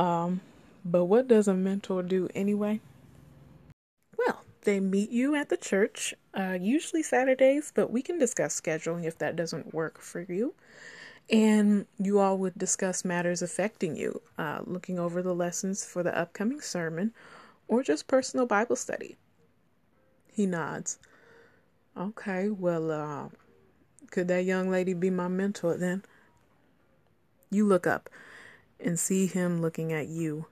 Um, 0.00 0.40
but 0.84 1.04
what 1.04 1.28
does 1.28 1.48
a 1.48 1.54
mentor 1.54 2.02
do 2.02 2.28
anyway? 2.34 2.80
Well, 4.16 4.42
they 4.62 4.80
meet 4.80 5.10
you 5.10 5.34
at 5.34 5.48
the 5.48 5.56
church, 5.56 6.14
uh, 6.34 6.56
usually 6.60 7.02
Saturdays, 7.02 7.72
but 7.74 7.90
we 7.90 8.02
can 8.02 8.18
discuss 8.18 8.60
scheduling 8.60 9.04
if 9.04 9.18
that 9.18 9.36
doesn't 9.36 9.74
work 9.74 10.00
for 10.00 10.22
you. 10.22 10.54
And 11.30 11.86
you 11.98 12.18
all 12.18 12.38
would 12.38 12.58
discuss 12.58 13.04
matters 13.04 13.42
affecting 13.42 13.96
you, 13.96 14.20
uh, 14.36 14.60
looking 14.64 14.98
over 14.98 15.22
the 15.22 15.34
lessons 15.34 15.84
for 15.84 16.02
the 16.02 16.16
upcoming 16.16 16.60
sermon, 16.60 17.12
or 17.68 17.82
just 17.82 18.08
personal 18.08 18.46
Bible 18.46 18.76
study. 18.76 19.16
He 20.32 20.46
nods. 20.46 20.98
Okay, 21.96 22.48
well, 22.48 22.90
uh, 22.90 23.28
could 24.10 24.28
that 24.28 24.44
young 24.44 24.70
lady 24.70 24.94
be 24.94 25.10
my 25.10 25.28
mentor 25.28 25.76
then? 25.76 26.02
You 27.50 27.66
look 27.66 27.86
up 27.86 28.10
and 28.78 28.98
see 28.98 29.26
him 29.26 29.60
looking 29.60 29.92
at 29.92 30.08
you 30.08 30.46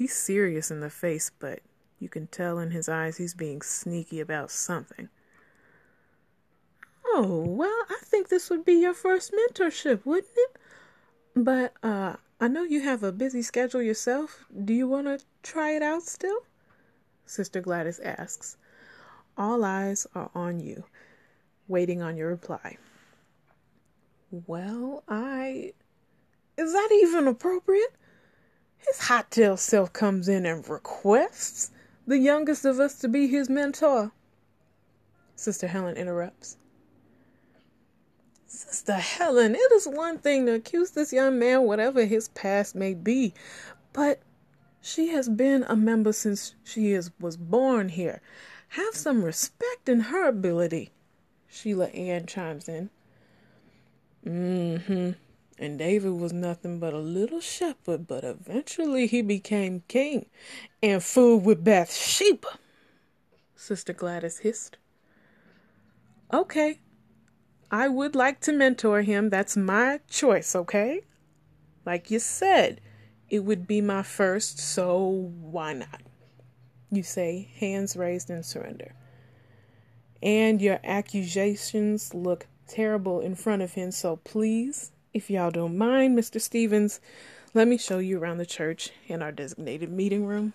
He's 0.00 0.14
serious 0.14 0.70
in 0.70 0.80
the 0.80 0.88
face, 0.88 1.30
but 1.38 1.60
you 1.98 2.08
can 2.08 2.26
tell 2.28 2.58
in 2.58 2.70
his 2.70 2.88
eyes 2.88 3.18
he's 3.18 3.34
being 3.34 3.60
sneaky 3.60 4.18
about 4.18 4.50
something. 4.50 5.10
Oh, 7.04 7.44
well, 7.46 7.84
I 7.90 7.98
think 8.02 8.30
this 8.30 8.48
would 8.48 8.64
be 8.64 8.76
your 8.76 8.94
first 8.94 9.30
mentorship, 9.30 10.06
wouldn't 10.06 10.32
it? 10.34 10.56
But 11.36 11.74
uh 11.82 12.16
I 12.40 12.48
know 12.48 12.62
you 12.62 12.80
have 12.80 13.02
a 13.02 13.12
busy 13.12 13.42
schedule 13.42 13.82
yourself. 13.82 14.46
Do 14.64 14.72
you 14.72 14.88
want 14.88 15.06
to 15.06 15.22
try 15.42 15.72
it 15.72 15.82
out 15.82 16.04
still? 16.04 16.46
Sister 17.26 17.60
Gladys 17.60 18.00
asks. 18.00 18.56
All 19.36 19.62
eyes 19.64 20.06
are 20.14 20.30
on 20.34 20.60
you, 20.60 20.84
waiting 21.70 22.02
on 22.02 22.16
your 22.16 22.28
reply. 22.28 22.76
Well, 24.46 25.02
I. 25.08 25.72
Is 26.58 26.72
that 26.72 26.88
even 26.92 27.26
appropriate? 27.26 27.94
His 28.76 28.98
hot 28.98 29.30
tail 29.30 29.56
self 29.56 29.92
comes 29.92 30.28
in 30.28 30.44
and 30.44 30.68
requests 30.68 31.70
the 32.06 32.18
youngest 32.18 32.64
of 32.64 32.80
us 32.80 32.98
to 32.98 33.08
be 33.08 33.26
his 33.26 33.48
mentor. 33.48 34.12
Sister 35.36 35.68
Helen 35.68 35.96
interrupts. 35.96 36.56
Sister 38.46 38.94
Helen, 38.94 39.54
it 39.54 39.72
is 39.72 39.86
one 39.86 40.18
thing 40.18 40.46
to 40.46 40.54
accuse 40.54 40.90
this 40.90 41.12
young 41.12 41.38
man, 41.38 41.62
whatever 41.62 42.04
his 42.04 42.28
past 42.30 42.74
may 42.74 42.94
be, 42.94 43.32
but 43.92 44.20
she 44.80 45.08
has 45.08 45.28
been 45.28 45.64
a 45.68 45.76
member 45.76 46.12
since 46.12 46.54
she 46.64 46.92
is, 46.92 47.10
was 47.20 47.36
born 47.36 47.90
here. 47.90 48.20
Have 48.70 48.94
some 48.94 49.22
respect 49.22 49.88
in 49.88 50.00
her 50.00 50.28
ability. 50.28 50.90
Sheila 51.50 51.86
Ann 51.86 52.26
chimes 52.26 52.68
in. 52.68 52.90
Mm-hmm. 54.24 55.10
And 55.58 55.78
David 55.78 56.12
was 56.12 56.32
nothing 56.32 56.78
but 56.78 56.94
a 56.94 56.98
little 56.98 57.40
shepherd, 57.40 58.06
but 58.06 58.24
eventually 58.24 59.06
he 59.06 59.20
became 59.20 59.82
king 59.88 60.26
and 60.82 61.02
fooled 61.02 61.44
with 61.44 61.62
Bathsheba. 61.62 62.48
Sister 63.54 63.92
Gladys 63.92 64.38
hissed. 64.38 64.78
Okay, 66.32 66.78
I 67.70 67.88
would 67.88 68.14
like 68.14 68.40
to 68.42 68.52
mentor 68.52 69.02
him. 69.02 69.28
That's 69.28 69.56
my 69.56 70.00
choice, 70.08 70.56
okay? 70.56 71.02
Like 71.84 72.10
you 72.10 72.20
said, 72.20 72.80
it 73.28 73.40
would 73.40 73.66
be 73.66 73.80
my 73.80 74.02
first, 74.02 74.58
so 74.58 75.30
why 75.40 75.74
not? 75.74 76.00
You 76.90 77.02
say, 77.02 77.50
hands 77.58 77.96
raised 77.96 78.30
in 78.30 78.42
surrender. 78.42 78.94
And 80.22 80.60
your 80.60 80.80
accusations 80.84 82.14
look 82.14 82.46
terrible 82.66 83.20
in 83.20 83.34
front 83.34 83.62
of 83.62 83.72
him, 83.72 83.90
so 83.90 84.16
please 84.16 84.92
if 85.12 85.28
y'all 85.28 85.50
don't 85.50 85.76
mind, 85.76 86.16
Mr. 86.16 86.40
Stevens, 86.40 87.00
let 87.52 87.66
me 87.66 87.76
show 87.76 87.98
you 87.98 88.18
around 88.18 88.38
the 88.38 88.46
church 88.46 88.90
in 89.08 89.22
our 89.22 89.32
designated 89.32 89.90
meeting 89.90 90.24
room. 90.24 90.52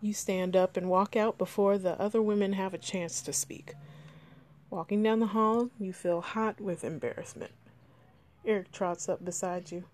You 0.00 0.12
stand 0.12 0.56
up 0.56 0.76
and 0.76 0.90
walk 0.90 1.14
out 1.14 1.38
before 1.38 1.78
the 1.78 2.00
other 2.00 2.20
women 2.20 2.54
have 2.54 2.74
a 2.74 2.78
chance 2.78 3.22
to 3.22 3.32
speak. 3.32 3.74
Walking 4.68 5.00
down 5.02 5.20
the 5.20 5.26
hall, 5.26 5.70
you 5.78 5.92
feel 5.92 6.20
hot 6.20 6.60
with 6.60 6.82
embarrassment. 6.82 7.52
Eric 8.44 8.72
trots 8.72 9.08
up 9.08 9.24
beside 9.24 9.70
you. 9.70 9.84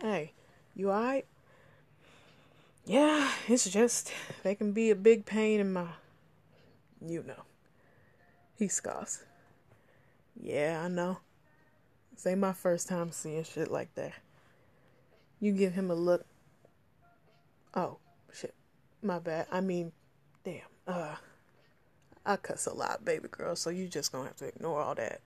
Hey, 0.00 0.32
you 0.74 0.90
alright? 0.90 1.26
Yeah, 2.86 3.30
it's 3.46 3.68
just 3.68 4.10
they 4.42 4.54
can 4.54 4.72
be 4.72 4.90
a 4.90 4.94
big 4.94 5.26
pain 5.26 5.60
in 5.60 5.72
my. 5.72 5.86
You 7.06 7.22
know. 7.22 7.44
He 8.56 8.68
scoffs. 8.68 9.24
Yeah, 10.40 10.82
I 10.84 10.88
know. 10.88 11.18
This 12.12 12.26
ain't 12.26 12.40
my 12.40 12.52
first 12.52 12.88
time 12.88 13.10
seeing 13.12 13.44
shit 13.44 13.70
like 13.70 13.94
that. 13.94 14.12
You 15.40 15.52
give 15.52 15.74
him 15.74 15.90
a 15.90 15.94
look. 15.94 16.24
Oh, 17.74 17.98
shit. 18.32 18.54
My 19.02 19.18
bad. 19.18 19.46
I 19.50 19.60
mean, 19.60 19.92
damn. 20.44 20.62
Uh, 20.86 21.16
I 22.24 22.36
cuss 22.36 22.66
a 22.66 22.72
lot, 22.72 23.04
baby 23.04 23.28
girl, 23.30 23.54
so 23.56 23.70
you 23.70 23.88
just 23.88 24.12
gonna 24.12 24.26
have 24.26 24.36
to 24.36 24.46
ignore 24.46 24.80
all 24.80 24.94
that. 24.94 25.20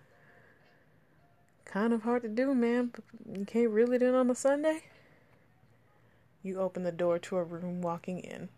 Kind 1.64 1.92
of 1.92 2.02
hard 2.02 2.22
to 2.22 2.28
do, 2.28 2.54
man, 2.54 2.92
you 3.30 3.44
can't 3.44 3.70
reel 3.70 3.92
it 3.92 4.02
in 4.02 4.14
on 4.14 4.30
a 4.30 4.34
Sunday. 4.34 4.82
You 6.42 6.58
open 6.58 6.82
the 6.82 6.92
door 6.92 7.18
to 7.18 7.36
a 7.36 7.44
room 7.44 7.82
walking 7.82 8.20
in. 8.20 8.48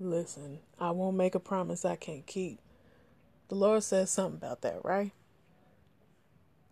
Listen, 0.00 0.60
I 0.78 0.90
won't 0.90 1.16
make 1.16 1.34
a 1.34 1.40
promise 1.40 1.84
I 1.84 1.96
can't 1.96 2.26
keep. 2.26 2.60
The 3.48 3.54
Lord 3.54 3.82
says 3.82 4.10
something 4.10 4.36
about 4.36 4.60
that, 4.62 4.84
right? 4.84 5.12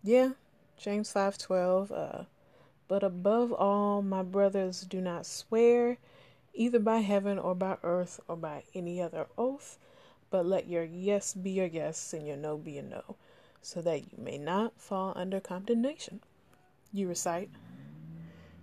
Yeah, 0.03 0.31
James 0.77 1.11
5:12 1.11 1.91
uh 1.91 2.23
but 2.87 3.03
above 3.03 3.51
all 3.51 4.01
my 4.01 4.23
brothers 4.23 4.81
do 4.81 5.01
not 5.01 5.25
swear 5.25 5.97
either 6.53 6.79
by 6.79 6.99
heaven 6.99 7.37
or 7.37 7.53
by 7.53 7.77
earth 7.83 8.21
or 8.29 8.37
by 8.37 8.63
any 8.73 9.01
other 9.01 9.27
oath 9.37 9.77
but 10.29 10.45
let 10.45 10.67
your 10.67 10.83
yes 10.83 11.33
be 11.33 11.49
your 11.49 11.65
yes 11.65 12.13
and 12.13 12.25
your 12.25 12.37
no 12.37 12.57
be 12.57 12.77
a 12.77 12.81
no 12.81 13.17
so 13.67 13.81
that 13.81 13.99
you 14.11 14.17
may 14.17 14.37
not 14.37 14.79
fall 14.79 15.11
under 15.15 15.41
condemnation. 15.41 16.21
You 16.93 17.09
recite. 17.09 17.49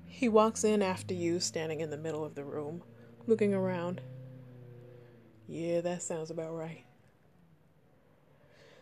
He 0.06 0.30
walks 0.30 0.64
in 0.64 0.82
after 0.82 1.12
you, 1.12 1.40
standing 1.40 1.80
in 1.80 1.90
the 1.90 1.98
middle 1.98 2.24
of 2.24 2.34
the 2.34 2.44
room, 2.44 2.82
looking 3.26 3.52
around. 3.52 4.00
Yeah, 5.46 5.80
that 5.82 6.02
sounds 6.02 6.30
about 6.30 6.54
right. 6.54 6.84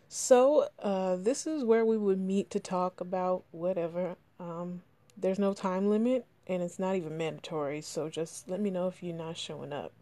So, 0.08 0.68
uh, 0.78 1.16
this 1.16 1.46
is 1.46 1.64
where 1.64 1.84
we 1.84 1.96
would 1.96 2.20
meet 2.20 2.50
to 2.50 2.60
talk 2.60 3.00
about 3.00 3.44
whatever. 3.50 4.16
Um, 4.38 4.82
there's 5.16 5.38
no 5.38 5.54
time 5.54 5.88
limit, 5.88 6.26
and 6.46 6.62
it's 6.62 6.78
not 6.78 6.96
even 6.96 7.16
mandatory, 7.16 7.80
so 7.80 8.08
just 8.08 8.48
let 8.48 8.60
me 8.60 8.70
know 8.70 8.88
if 8.88 9.02
you're 9.02 9.16
not 9.16 9.36
showing 9.36 9.72
up. 9.72 9.92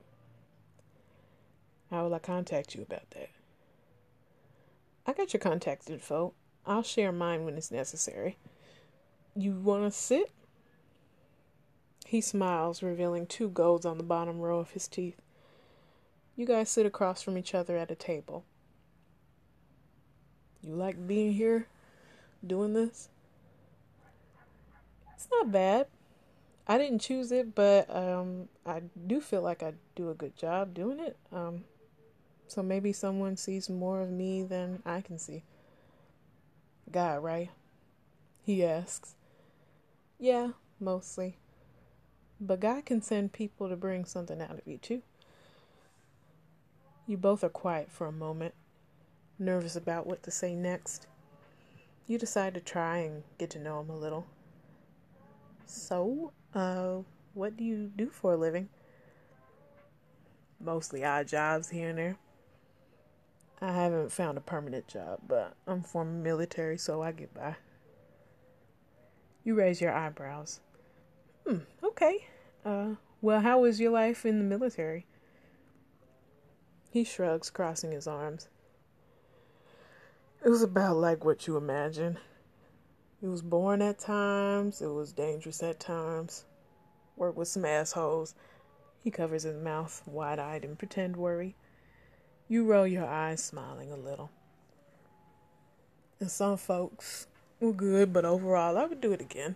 How 1.90 2.04
will 2.04 2.14
I 2.14 2.18
contact 2.18 2.74
you 2.74 2.82
about 2.82 3.10
that? 3.10 3.30
I 5.06 5.12
got 5.12 5.32
your 5.32 5.40
contact 5.40 5.88
info. 5.88 6.34
I'll 6.66 6.82
share 6.82 7.12
mine 7.12 7.44
when 7.44 7.56
it's 7.56 7.70
necessary. 7.70 8.36
You 9.34 9.52
want 9.52 9.84
to 9.84 9.90
sit? 9.90 10.30
He 12.06 12.20
smiles, 12.20 12.82
revealing 12.82 13.26
two 13.26 13.48
golds 13.48 13.86
on 13.86 13.96
the 13.96 14.04
bottom 14.04 14.40
row 14.40 14.58
of 14.58 14.72
his 14.72 14.88
teeth. 14.88 15.20
You 16.36 16.46
guys 16.46 16.70
sit 16.70 16.86
across 16.86 17.22
from 17.22 17.36
each 17.36 17.54
other 17.54 17.76
at 17.76 17.90
a 17.90 17.94
table. 17.94 18.44
You 20.62 20.74
like 20.74 21.06
being 21.06 21.32
here, 21.32 21.66
doing 22.46 22.72
this? 22.72 23.08
It's 25.14 25.28
not 25.30 25.52
bad. 25.52 25.86
I 26.66 26.78
didn't 26.78 27.00
choose 27.00 27.32
it, 27.32 27.54
but 27.54 27.94
um, 27.94 28.48
I 28.64 28.82
do 29.06 29.20
feel 29.20 29.42
like 29.42 29.62
I 29.62 29.72
do 29.96 30.10
a 30.10 30.14
good 30.14 30.36
job 30.36 30.72
doing 30.72 31.00
it. 31.00 31.16
Um, 31.32 31.64
so 32.46 32.62
maybe 32.62 32.92
someone 32.92 33.36
sees 33.36 33.68
more 33.68 34.00
of 34.00 34.10
me 34.10 34.42
than 34.42 34.82
I 34.86 35.00
can 35.00 35.18
see. 35.18 35.42
God, 36.90 37.22
right? 37.22 37.50
He 38.44 38.64
asks. 38.64 39.14
Yeah, 40.18 40.50
mostly. 40.78 41.38
But 42.40 42.60
God 42.60 42.86
can 42.86 43.02
send 43.02 43.32
people 43.32 43.68
to 43.68 43.76
bring 43.76 44.04
something 44.04 44.40
out 44.40 44.52
of 44.52 44.66
you, 44.66 44.78
too. 44.78 45.02
You 47.10 47.16
both 47.16 47.42
are 47.42 47.48
quiet 47.48 47.90
for 47.90 48.06
a 48.06 48.12
moment 48.12 48.54
nervous 49.36 49.74
about 49.74 50.06
what 50.06 50.22
to 50.22 50.30
say 50.30 50.54
next. 50.54 51.08
You 52.06 52.18
decide 52.18 52.54
to 52.54 52.60
try 52.60 52.98
and 52.98 53.24
get 53.36 53.50
to 53.50 53.58
know 53.58 53.80
him 53.80 53.90
a 53.90 53.96
little. 53.96 54.26
So, 55.66 56.30
uh, 56.54 56.98
what 57.34 57.56
do 57.56 57.64
you 57.64 57.90
do 57.96 58.10
for 58.10 58.34
a 58.34 58.36
living? 58.36 58.68
Mostly 60.60 61.04
odd 61.04 61.26
jobs 61.26 61.70
here 61.70 61.88
and 61.88 61.98
there. 61.98 62.16
I 63.60 63.72
haven't 63.72 64.12
found 64.12 64.38
a 64.38 64.40
permanent 64.40 64.86
job, 64.86 65.18
but 65.26 65.56
I'm 65.66 65.82
former 65.82 66.12
military, 66.12 66.78
so 66.78 67.02
I 67.02 67.10
get 67.10 67.34
by. 67.34 67.56
You 69.42 69.56
raise 69.56 69.80
your 69.80 69.92
eyebrows. 69.92 70.60
Hmm, 71.44 71.58
okay. 71.82 72.28
Uh, 72.64 72.90
well, 73.20 73.40
how 73.40 73.58
was 73.58 73.80
your 73.80 73.90
life 73.90 74.24
in 74.24 74.38
the 74.38 74.44
military? 74.44 75.06
He 76.90 77.04
shrugs, 77.04 77.50
crossing 77.50 77.92
his 77.92 78.08
arms. 78.08 78.48
It 80.44 80.48
was 80.48 80.62
about 80.62 80.96
like 80.96 81.24
what 81.24 81.46
you 81.46 81.56
imagine. 81.56 82.18
It 83.22 83.28
was 83.28 83.42
boring 83.42 83.82
at 83.82 84.00
times, 84.00 84.82
it 84.82 84.88
was 84.88 85.12
dangerous 85.12 85.62
at 85.62 85.78
times. 85.78 86.44
Work 87.16 87.36
with 87.36 87.48
some 87.48 87.64
assholes. 87.64 88.34
He 89.04 89.10
covers 89.10 89.44
his 89.44 89.62
mouth, 89.62 90.02
wide 90.06 90.38
eyed 90.38 90.64
in 90.64 90.74
pretend 90.74 91.16
worry. 91.16 91.54
You 92.48 92.64
roll 92.64 92.86
your 92.86 93.06
eyes, 93.06 93.44
smiling 93.44 93.92
a 93.92 93.96
little. 93.96 94.30
And 96.18 96.30
some 96.30 96.56
folks 96.56 97.28
were 97.60 97.72
good, 97.72 98.12
but 98.12 98.24
overall, 98.24 98.76
I 98.76 98.86
would 98.86 99.00
do 99.00 99.12
it 99.12 99.20
again. 99.20 99.54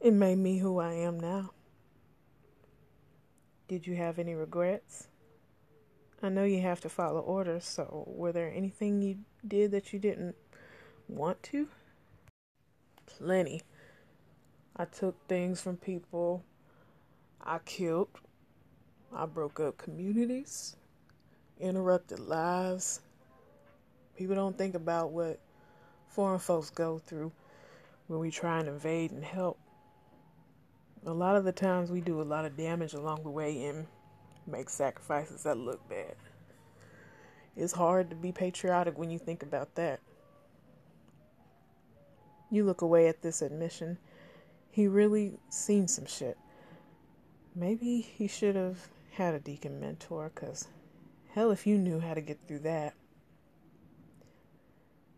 It 0.00 0.12
made 0.12 0.38
me 0.38 0.58
who 0.58 0.78
I 0.78 0.92
am 0.92 1.18
now. 1.18 1.52
Did 3.68 3.86
you 3.86 3.96
have 3.96 4.18
any 4.18 4.34
regrets? 4.34 5.08
I 6.24 6.30
know 6.30 6.44
you 6.44 6.62
have 6.62 6.80
to 6.80 6.88
follow 6.88 7.20
orders, 7.20 7.66
so 7.66 8.04
were 8.06 8.32
there 8.32 8.50
anything 8.50 9.02
you 9.02 9.18
did 9.46 9.72
that 9.72 9.92
you 9.92 9.98
didn't 9.98 10.34
want 11.06 11.42
to? 11.42 11.68
Plenty. 13.04 13.60
I 14.74 14.86
took 14.86 15.16
things 15.28 15.60
from 15.60 15.76
people. 15.76 16.42
I 17.42 17.58
killed. 17.66 18.08
I 19.14 19.26
broke 19.26 19.60
up 19.60 19.76
communities. 19.76 20.76
Interrupted 21.60 22.20
lives. 22.20 23.02
People 24.16 24.34
don't 24.34 24.56
think 24.56 24.74
about 24.74 25.10
what 25.10 25.38
foreign 26.08 26.38
folks 26.38 26.70
go 26.70 26.96
through 26.96 27.32
when 28.06 28.18
we 28.18 28.30
try 28.30 28.60
and 28.60 28.68
invade 28.70 29.10
and 29.10 29.22
help. 29.22 29.58
A 31.04 31.12
lot 31.12 31.36
of 31.36 31.44
the 31.44 31.52
times 31.52 31.90
we 31.90 32.00
do 32.00 32.22
a 32.22 32.24
lot 32.24 32.46
of 32.46 32.56
damage 32.56 32.94
along 32.94 33.24
the 33.24 33.30
way 33.30 33.66
and 33.66 33.86
make 34.46 34.68
sacrifices 34.68 35.42
that 35.42 35.56
look 35.56 35.88
bad. 35.88 36.14
It's 37.56 37.72
hard 37.72 38.10
to 38.10 38.16
be 38.16 38.32
patriotic 38.32 38.98
when 38.98 39.10
you 39.10 39.18
think 39.18 39.42
about 39.42 39.74
that. 39.76 40.00
You 42.50 42.64
look 42.64 42.82
away 42.82 43.08
at 43.08 43.22
this 43.22 43.42
admission. 43.42 43.98
He 44.70 44.88
really 44.88 45.38
seen 45.50 45.88
some 45.88 46.06
shit. 46.06 46.36
Maybe 47.54 48.00
he 48.00 48.26
should 48.26 48.56
have 48.56 48.88
had 49.12 49.34
a 49.34 49.40
deacon 49.40 49.80
mentor, 49.80 50.32
because 50.34 50.66
hell 51.32 51.52
if 51.52 51.66
you 51.66 51.78
knew 51.78 52.00
how 52.00 52.14
to 52.14 52.20
get 52.20 52.38
through 52.46 52.60
that. 52.60 52.94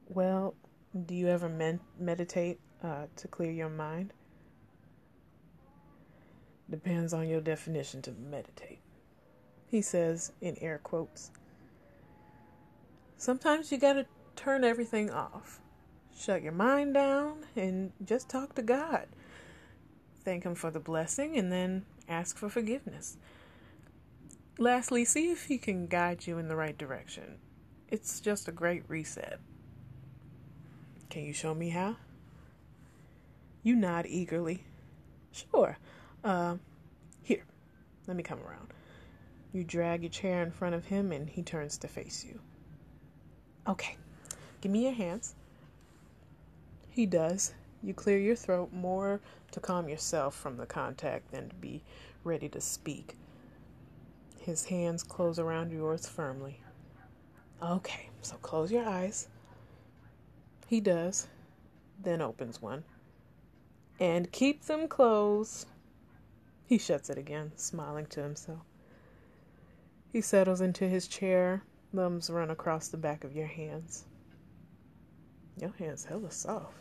Well, 0.08 0.54
do 1.06 1.14
you 1.14 1.28
ever 1.28 1.48
men- 1.48 1.80
meditate 1.98 2.60
uh, 2.82 3.06
to 3.16 3.28
clear 3.28 3.50
your 3.50 3.70
mind? 3.70 4.12
Depends 6.70 7.14
on 7.14 7.28
your 7.28 7.40
definition 7.40 8.02
to 8.02 8.12
meditate 8.12 8.80
he 9.76 9.82
says 9.82 10.32
in 10.40 10.56
air 10.62 10.80
quotes. 10.82 11.30
Sometimes 13.18 13.70
you 13.70 13.76
gotta 13.76 14.06
turn 14.34 14.64
everything 14.64 15.10
off. 15.10 15.60
Shut 16.18 16.40
your 16.40 16.52
mind 16.52 16.94
down 16.94 17.44
and 17.54 17.92
just 18.02 18.30
talk 18.30 18.54
to 18.54 18.62
God. 18.62 19.06
Thank 20.24 20.44
Him 20.44 20.54
for 20.54 20.70
the 20.70 20.80
blessing 20.80 21.36
and 21.36 21.52
then 21.52 21.84
ask 22.08 22.38
for 22.38 22.48
forgiveness. 22.48 23.18
Lastly, 24.58 25.04
see 25.04 25.30
if 25.30 25.44
He 25.44 25.58
can 25.58 25.88
guide 25.88 26.26
you 26.26 26.38
in 26.38 26.48
the 26.48 26.56
right 26.56 26.76
direction. 26.76 27.36
It's 27.90 28.18
just 28.18 28.48
a 28.48 28.52
great 28.52 28.82
reset. 28.88 29.40
Can 31.10 31.24
you 31.24 31.34
show 31.34 31.54
me 31.54 31.68
how? 31.68 31.96
You 33.62 33.76
nod 33.76 34.06
eagerly. 34.08 34.64
Sure. 35.32 35.76
Uh, 36.24 36.56
here, 37.22 37.44
let 38.06 38.16
me 38.16 38.22
come 38.22 38.40
around. 38.40 38.72
You 39.52 39.64
drag 39.64 40.02
your 40.02 40.10
chair 40.10 40.42
in 40.42 40.50
front 40.50 40.74
of 40.74 40.86
him 40.86 41.12
and 41.12 41.28
he 41.28 41.42
turns 41.42 41.78
to 41.78 41.88
face 41.88 42.24
you. 42.26 42.40
Okay, 43.68 43.96
give 44.60 44.70
me 44.70 44.84
your 44.84 44.92
hands. 44.92 45.34
He 46.88 47.06
does. 47.06 47.54
You 47.82 47.94
clear 47.94 48.18
your 48.18 48.36
throat 48.36 48.72
more 48.72 49.20
to 49.52 49.60
calm 49.60 49.88
yourself 49.88 50.34
from 50.34 50.56
the 50.56 50.66
contact 50.66 51.30
than 51.30 51.48
to 51.48 51.54
be 51.56 51.82
ready 52.24 52.48
to 52.48 52.60
speak. 52.60 53.16
His 54.38 54.64
hands 54.66 55.02
close 55.02 55.38
around 55.38 55.72
yours 55.72 56.08
firmly. 56.08 56.60
Okay, 57.62 58.10
so 58.22 58.36
close 58.36 58.70
your 58.70 58.84
eyes. 58.86 59.28
He 60.68 60.80
does, 60.80 61.28
then 62.02 62.20
opens 62.20 62.60
one. 62.60 62.84
And 63.98 64.30
keep 64.30 64.64
them 64.64 64.88
closed. 64.88 65.66
He 66.66 66.78
shuts 66.78 67.08
it 67.08 67.18
again, 67.18 67.52
smiling 67.56 68.06
to 68.06 68.22
himself. 68.22 68.62
He 70.16 70.22
settles 70.22 70.62
into 70.62 70.88
his 70.88 71.08
chair, 71.08 71.62
thumbs 71.94 72.30
run 72.30 72.50
across 72.50 72.88
the 72.88 72.96
back 72.96 73.22
of 73.22 73.36
your 73.36 73.48
hands. 73.48 74.06
Your 75.60 75.74
hand's 75.78 76.06
hella 76.06 76.30
soft. 76.30 76.72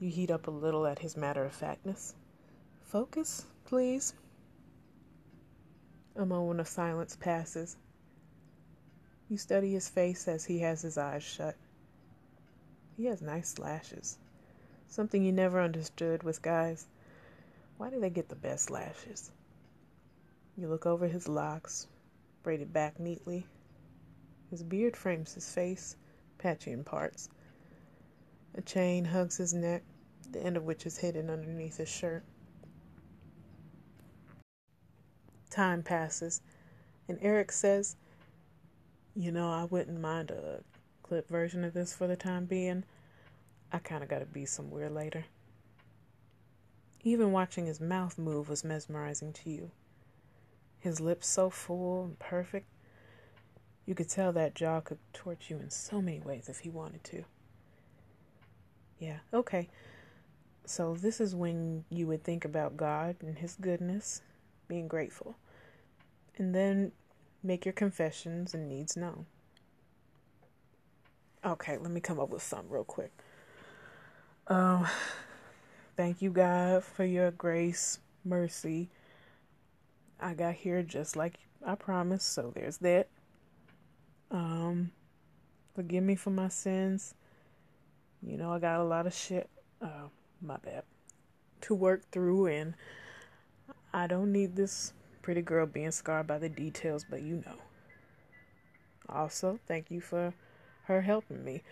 You 0.00 0.08
heat 0.08 0.30
up 0.30 0.46
a 0.46 0.50
little 0.50 0.86
at 0.86 1.00
his 1.00 1.18
matter 1.18 1.44
of 1.44 1.52
factness. 1.52 2.14
Focus, 2.80 3.44
please. 3.66 4.14
A 6.16 6.24
moment 6.24 6.60
of 6.60 6.66
silence 6.66 7.14
passes. 7.14 7.76
You 9.28 9.36
study 9.36 9.72
his 9.72 9.90
face 9.90 10.26
as 10.28 10.46
he 10.46 10.60
has 10.60 10.80
his 10.80 10.96
eyes 10.96 11.22
shut. 11.22 11.56
He 12.96 13.04
has 13.04 13.20
nice 13.20 13.58
lashes. 13.58 14.16
Something 14.86 15.24
you 15.24 15.32
never 15.32 15.60
understood 15.60 16.22
with 16.22 16.40
guys. 16.40 16.86
Why 17.76 17.90
do 17.90 18.00
they 18.00 18.08
get 18.08 18.30
the 18.30 18.34
best 18.34 18.70
lashes? 18.70 19.30
You 20.56 20.68
look 20.68 20.86
over 20.86 21.06
his 21.06 21.28
locks, 21.28 21.86
braided 22.42 22.72
back 22.72 22.98
neatly. 22.98 23.46
His 24.50 24.62
beard 24.62 24.96
frames 24.96 25.34
his 25.34 25.52
face, 25.52 25.96
patchy 26.38 26.72
in 26.72 26.84
parts. 26.84 27.28
A 28.54 28.62
chain 28.62 29.04
hugs 29.04 29.36
his 29.36 29.52
neck, 29.52 29.82
the 30.32 30.42
end 30.42 30.56
of 30.56 30.64
which 30.64 30.86
is 30.86 30.98
hidden 30.98 31.30
underneath 31.30 31.76
his 31.76 31.88
shirt. 31.88 32.24
Time 35.50 35.82
passes, 35.82 36.42
and 37.08 37.18
Eric 37.20 37.52
says, 37.52 37.96
You 39.14 39.32
know, 39.32 39.50
I 39.50 39.64
wouldn't 39.64 40.00
mind 40.00 40.30
a 40.30 40.62
clip 41.02 41.28
version 41.28 41.64
of 41.64 41.74
this 41.74 41.94
for 41.94 42.06
the 42.06 42.16
time 42.16 42.46
being. 42.46 42.84
I 43.72 43.78
kind 43.78 44.02
of 44.02 44.08
got 44.08 44.20
to 44.20 44.26
be 44.26 44.46
somewhere 44.46 44.90
later. 44.90 45.24
Even 47.02 47.32
watching 47.32 47.66
his 47.66 47.80
mouth 47.80 48.18
move 48.18 48.48
was 48.48 48.64
mesmerizing 48.64 49.32
to 49.32 49.50
you. 49.50 49.70
His 50.80 51.00
lips 51.00 51.26
so 51.26 51.50
full 51.50 52.04
and 52.04 52.18
perfect. 52.18 52.66
You 53.86 53.94
could 53.94 54.08
tell 54.08 54.32
that 54.32 54.54
jaw 54.54 54.80
could 54.80 54.98
torture 55.12 55.54
you 55.54 55.60
in 55.60 55.70
so 55.70 56.00
many 56.02 56.20
ways 56.20 56.48
if 56.48 56.60
he 56.60 56.68
wanted 56.70 57.02
to. 57.04 57.24
Yeah, 58.98 59.18
okay. 59.32 59.68
So, 60.66 60.94
this 60.94 61.20
is 61.20 61.34
when 61.34 61.84
you 61.88 62.06
would 62.08 62.22
think 62.24 62.44
about 62.44 62.76
God 62.76 63.16
and 63.22 63.38
His 63.38 63.56
goodness, 63.58 64.20
being 64.66 64.86
grateful, 64.86 65.36
and 66.36 66.54
then 66.54 66.92
make 67.42 67.64
your 67.64 67.72
confessions 67.72 68.52
and 68.52 68.68
needs 68.68 68.96
known. 68.96 69.24
Okay, 71.44 71.78
let 71.78 71.90
me 71.90 72.00
come 72.00 72.20
up 72.20 72.28
with 72.28 72.42
something 72.42 72.68
real 72.68 72.84
quick. 72.84 73.12
Um, 74.48 74.86
thank 75.96 76.20
you, 76.20 76.30
God, 76.30 76.84
for 76.84 77.04
your 77.04 77.30
grace, 77.30 78.00
mercy. 78.24 78.90
I 80.20 80.34
got 80.34 80.54
here 80.54 80.82
just 80.82 81.16
like 81.16 81.38
I 81.64 81.74
promised, 81.74 82.32
so 82.32 82.52
there's 82.54 82.78
that. 82.78 83.08
Um, 84.30 84.90
forgive 85.74 86.04
me 86.04 86.16
for 86.16 86.30
my 86.30 86.48
sins. 86.48 87.14
You 88.22 88.36
know, 88.36 88.52
I 88.52 88.58
got 88.58 88.80
a 88.80 88.84
lot 88.84 89.06
of 89.06 89.14
shit. 89.14 89.48
Uh, 89.80 90.08
my 90.40 90.56
bad. 90.56 90.82
To 91.62 91.74
work 91.74 92.02
through, 92.10 92.46
and 92.46 92.74
I 93.92 94.06
don't 94.06 94.32
need 94.32 94.56
this 94.56 94.92
pretty 95.22 95.42
girl 95.42 95.66
being 95.66 95.90
scarred 95.90 96.26
by 96.26 96.38
the 96.38 96.48
details, 96.48 97.04
but 97.08 97.22
you 97.22 97.42
know. 97.46 97.56
Also, 99.08 99.58
thank 99.66 99.90
you 99.90 100.00
for 100.00 100.34
her 100.84 101.02
helping 101.02 101.44
me. 101.44 101.62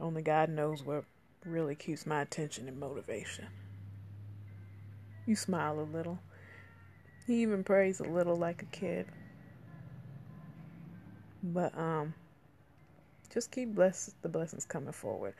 Only 0.00 0.22
God 0.22 0.50
knows 0.50 0.82
what 0.82 1.04
really 1.44 1.74
keeps 1.74 2.06
my 2.06 2.22
attention 2.22 2.68
and 2.68 2.78
motivation. 2.78 3.46
You 5.26 5.36
smile 5.36 5.80
a 5.80 5.82
little. 5.82 6.18
He 7.26 7.42
even 7.42 7.64
prays 7.64 8.00
a 8.00 8.04
little 8.04 8.36
like 8.36 8.62
a 8.62 8.66
kid. 8.66 9.06
But 11.42 11.76
um 11.78 12.14
just 13.32 13.50
keep 13.50 13.74
bless 13.74 14.14
the 14.22 14.28
blessings 14.28 14.64
coming 14.64 14.92
forward. 14.92 15.34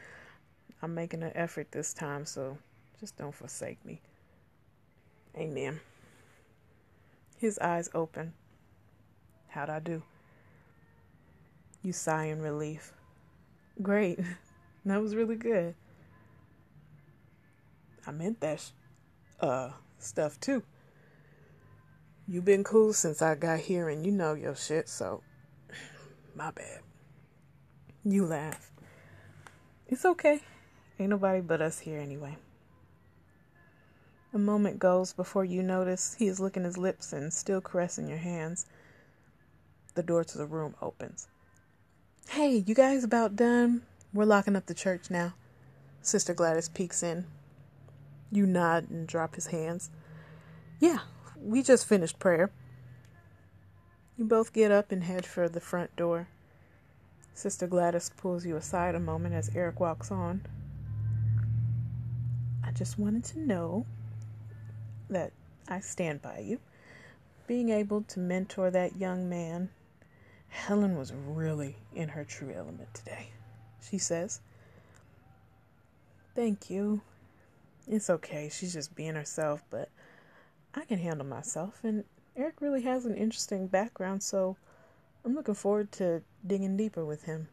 I'm 0.82 0.94
making 0.94 1.22
an 1.22 1.32
effort 1.34 1.72
this 1.72 1.92
time, 1.92 2.24
so 2.24 2.56
just 3.00 3.16
don't 3.16 3.34
forsake 3.34 3.84
me. 3.84 4.00
Amen. 5.36 5.80
His 7.38 7.58
eyes 7.58 7.90
open. 7.94 8.32
How'd 9.48 9.70
I 9.70 9.80
do? 9.80 10.02
You 11.82 11.92
sigh 11.92 12.24
in 12.24 12.40
relief. 12.40 12.92
Great. 13.82 14.20
That 14.86 15.02
was 15.02 15.14
really 15.14 15.36
good. 15.36 15.74
I 18.06 18.12
meant 18.12 18.40
that 18.40 18.60
sh- 18.60 18.70
uh 19.40 19.72
stuff 19.98 20.40
too. 20.40 20.62
You've 22.30 22.44
been 22.44 22.62
cool 22.62 22.92
since 22.92 23.22
I 23.22 23.34
got 23.34 23.58
here 23.58 23.88
and 23.88 24.06
you 24.06 24.12
know 24.12 24.34
your 24.34 24.54
shit, 24.54 24.88
so 24.88 25.20
my 26.36 26.52
bad. 26.52 26.78
You 28.04 28.24
laugh. 28.24 28.70
It's 29.88 30.04
okay. 30.04 30.40
Ain't 31.00 31.10
nobody 31.10 31.40
but 31.40 31.60
us 31.60 31.80
here 31.80 31.98
anyway. 31.98 32.36
A 34.32 34.38
moment 34.38 34.78
goes 34.78 35.12
before 35.12 35.44
you 35.44 35.60
notice 35.64 36.14
he 36.20 36.28
is 36.28 36.38
licking 36.38 36.62
his 36.62 36.78
lips 36.78 37.12
and 37.12 37.32
still 37.32 37.60
caressing 37.60 38.06
your 38.06 38.18
hands. 38.18 38.66
The 39.96 40.04
door 40.04 40.22
to 40.22 40.38
the 40.38 40.46
room 40.46 40.76
opens. 40.80 41.26
Hey, 42.28 42.62
you 42.64 42.76
guys 42.76 43.02
about 43.02 43.34
done? 43.34 43.82
We're 44.14 44.24
locking 44.24 44.54
up 44.54 44.66
the 44.66 44.74
church 44.74 45.10
now. 45.10 45.34
Sister 46.00 46.32
Gladys 46.32 46.68
peeks 46.68 47.02
in. 47.02 47.26
You 48.30 48.46
nod 48.46 48.88
and 48.88 49.08
drop 49.08 49.34
his 49.34 49.48
hands. 49.48 49.90
Yeah, 50.78 51.00
we 51.42 51.62
just 51.62 51.86
finished 51.86 52.18
prayer. 52.18 52.50
You 54.16 54.24
both 54.24 54.52
get 54.52 54.70
up 54.70 54.92
and 54.92 55.04
head 55.04 55.24
for 55.24 55.48
the 55.48 55.60
front 55.60 55.94
door. 55.96 56.28
Sister 57.34 57.66
Gladys 57.66 58.10
pulls 58.16 58.44
you 58.44 58.56
aside 58.56 58.94
a 58.94 59.00
moment 59.00 59.34
as 59.34 59.50
Eric 59.54 59.80
walks 59.80 60.10
on. 60.10 60.42
I 62.62 62.72
just 62.72 62.98
wanted 62.98 63.24
to 63.24 63.40
know 63.40 63.86
that 65.08 65.32
I 65.68 65.80
stand 65.80 66.20
by 66.20 66.40
you. 66.40 66.60
Being 67.46 67.70
able 67.70 68.02
to 68.02 68.20
mentor 68.20 68.70
that 68.70 68.96
young 68.96 69.28
man, 69.28 69.70
Helen 70.48 70.96
was 70.96 71.12
really 71.12 71.76
in 71.94 72.10
her 72.10 72.24
true 72.24 72.52
element 72.54 72.92
today, 72.92 73.30
she 73.88 73.98
says. 73.98 74.40
Thank 76.34 76.70
you. 76.70 77.00
It's 77.88 78.10
okay, 78.10 78.50
she's 78.52 78.74
just 78.74 78.94
being 78.94 79.14
herself, 79.14 79.64
but 79.70 79.88
I 80.74 80.84
can 80.84 80.98
handle 80.98 81.26
myself, 81.26 81.80
and 81.82 82.04
Eric 82.36 82.60
really 82.60 82.82
has 82.82 83.04
an 83.04 83.16
interesting 83.16 83.66
background, 83.66 84.22
so 84.22 84.56
I'm 85.24 85.34
looking 85.34 85.54
forward 85.54 85.90
to 85.92 86.22
digging 86.46 86.76
deeper 86.76 87.04
with 87.04 87.24
him. 87.24 87.48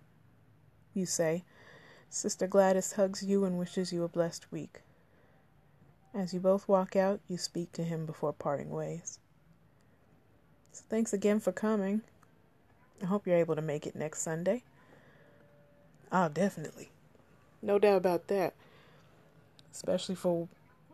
You 0.94 1.06
say. 1.06 1.44
Sister 2.10 2.48
Gladys 2.48 2.94
hugs 2.94 3.22
you 3.22 3.44
and 3.44 3.60
wishes 3.60 3.92
you 3.92 4.04
a 4.04 4.08
blessed 4.08 4.50
week. 4.52 4.82
As 6.14 6.34
you 6.34 6.40
both 6.40 6.68
walk 6.68 6.96
out, 6.96 7.20
you 7.28 7.38
speak 7.38 7.74
to 7.74 7.84
him 7.84 8.06
before 8.06 8.32
parting 8.32 8.70
ways. 8.70 9.20
So 10.72 10.84
thanks 10.90 11.12
again 11.12 11.40
for 11.40 11.52
coming. 11.52 12.02
I 13.02 13.06
hope 13.06 13.28
you're 13.28 13.36
able 13.36 13.56
to 13.56 13.62
make 13.62 13.86
it 13.86 13.96
next 13.96 14.22
Sunday. 14.22 14.64
Oh, 16.12 16.30
definitely. 16.30 16.92
No 17.62 17.78
doubt 17.78 17.98
about 17.98 18.28
that. 18.28 18.54
Especially 19.72 20.16
for 20.16 20.48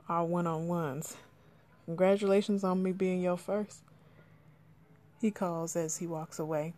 our 0.10 0.26
one 0.26 0.48
on 0.48 0.68
ones. 0.68 1.16
Congratulations 1.86 2.64
on 2.64 2.82
me 2.82 2.92
being 2.92 3.22
your 3.22 3.38
first. 3.38 3.82
He 5.20 5.32
calls 5.32 5.76
as 5.76 5.98
he 5.98 6.08
walks 6.08 6.40
away. 6.40 6.74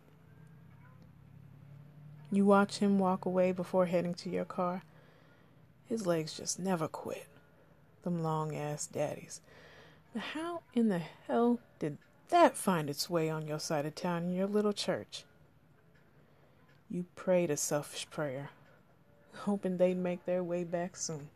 You 2.30 2.44
watch 2.44 2.78
him 2.78 2.98
walk 2.98 3.24
away 3.24 3.52
before 3.52 3.86
heading 3.86 4.14
to 4.14 4.30
your 4.30 4.44
car. 4.44 4.82
His 5.88 6.06
legs 6.06 6.36
just 6.36 6.58
never 6.58 6.88
quit. 6.88 7.26
Them 8.02 8.22
long 8.22 8.54
ass 8.54 8.86
daddies. 8.86 9.40
But 10.12 10.22
how 10.22 10.62
in 10.74 10.88
the 10.88 11.02
hell 11.26 11.60
did 11.78 11.98
that 12.28 12.56
find 12.56 12.90
its 12.90 13.08
way 13.08 13.30
on 13.30 13.46
your 13.46 13.60
side 13.60 13.86
of 13.86 13.94
town 13.94 14.24
in 14.24 14.34
your 14.34 14.48
little 14.48 14.72
church? 14.72 15.24
You 16.90 17.04
prayed 17.14 17.50
a 17.50 17.56
selfish 17.56 18.08
prayer, 18.10 18.50
hoping 19.34 19.76
they'd 19.76 19.96
make 19.96 20.24
their 20.24 20.42
way 20.42 20.64
back 20.64 20.96
soon. 20.96 21.28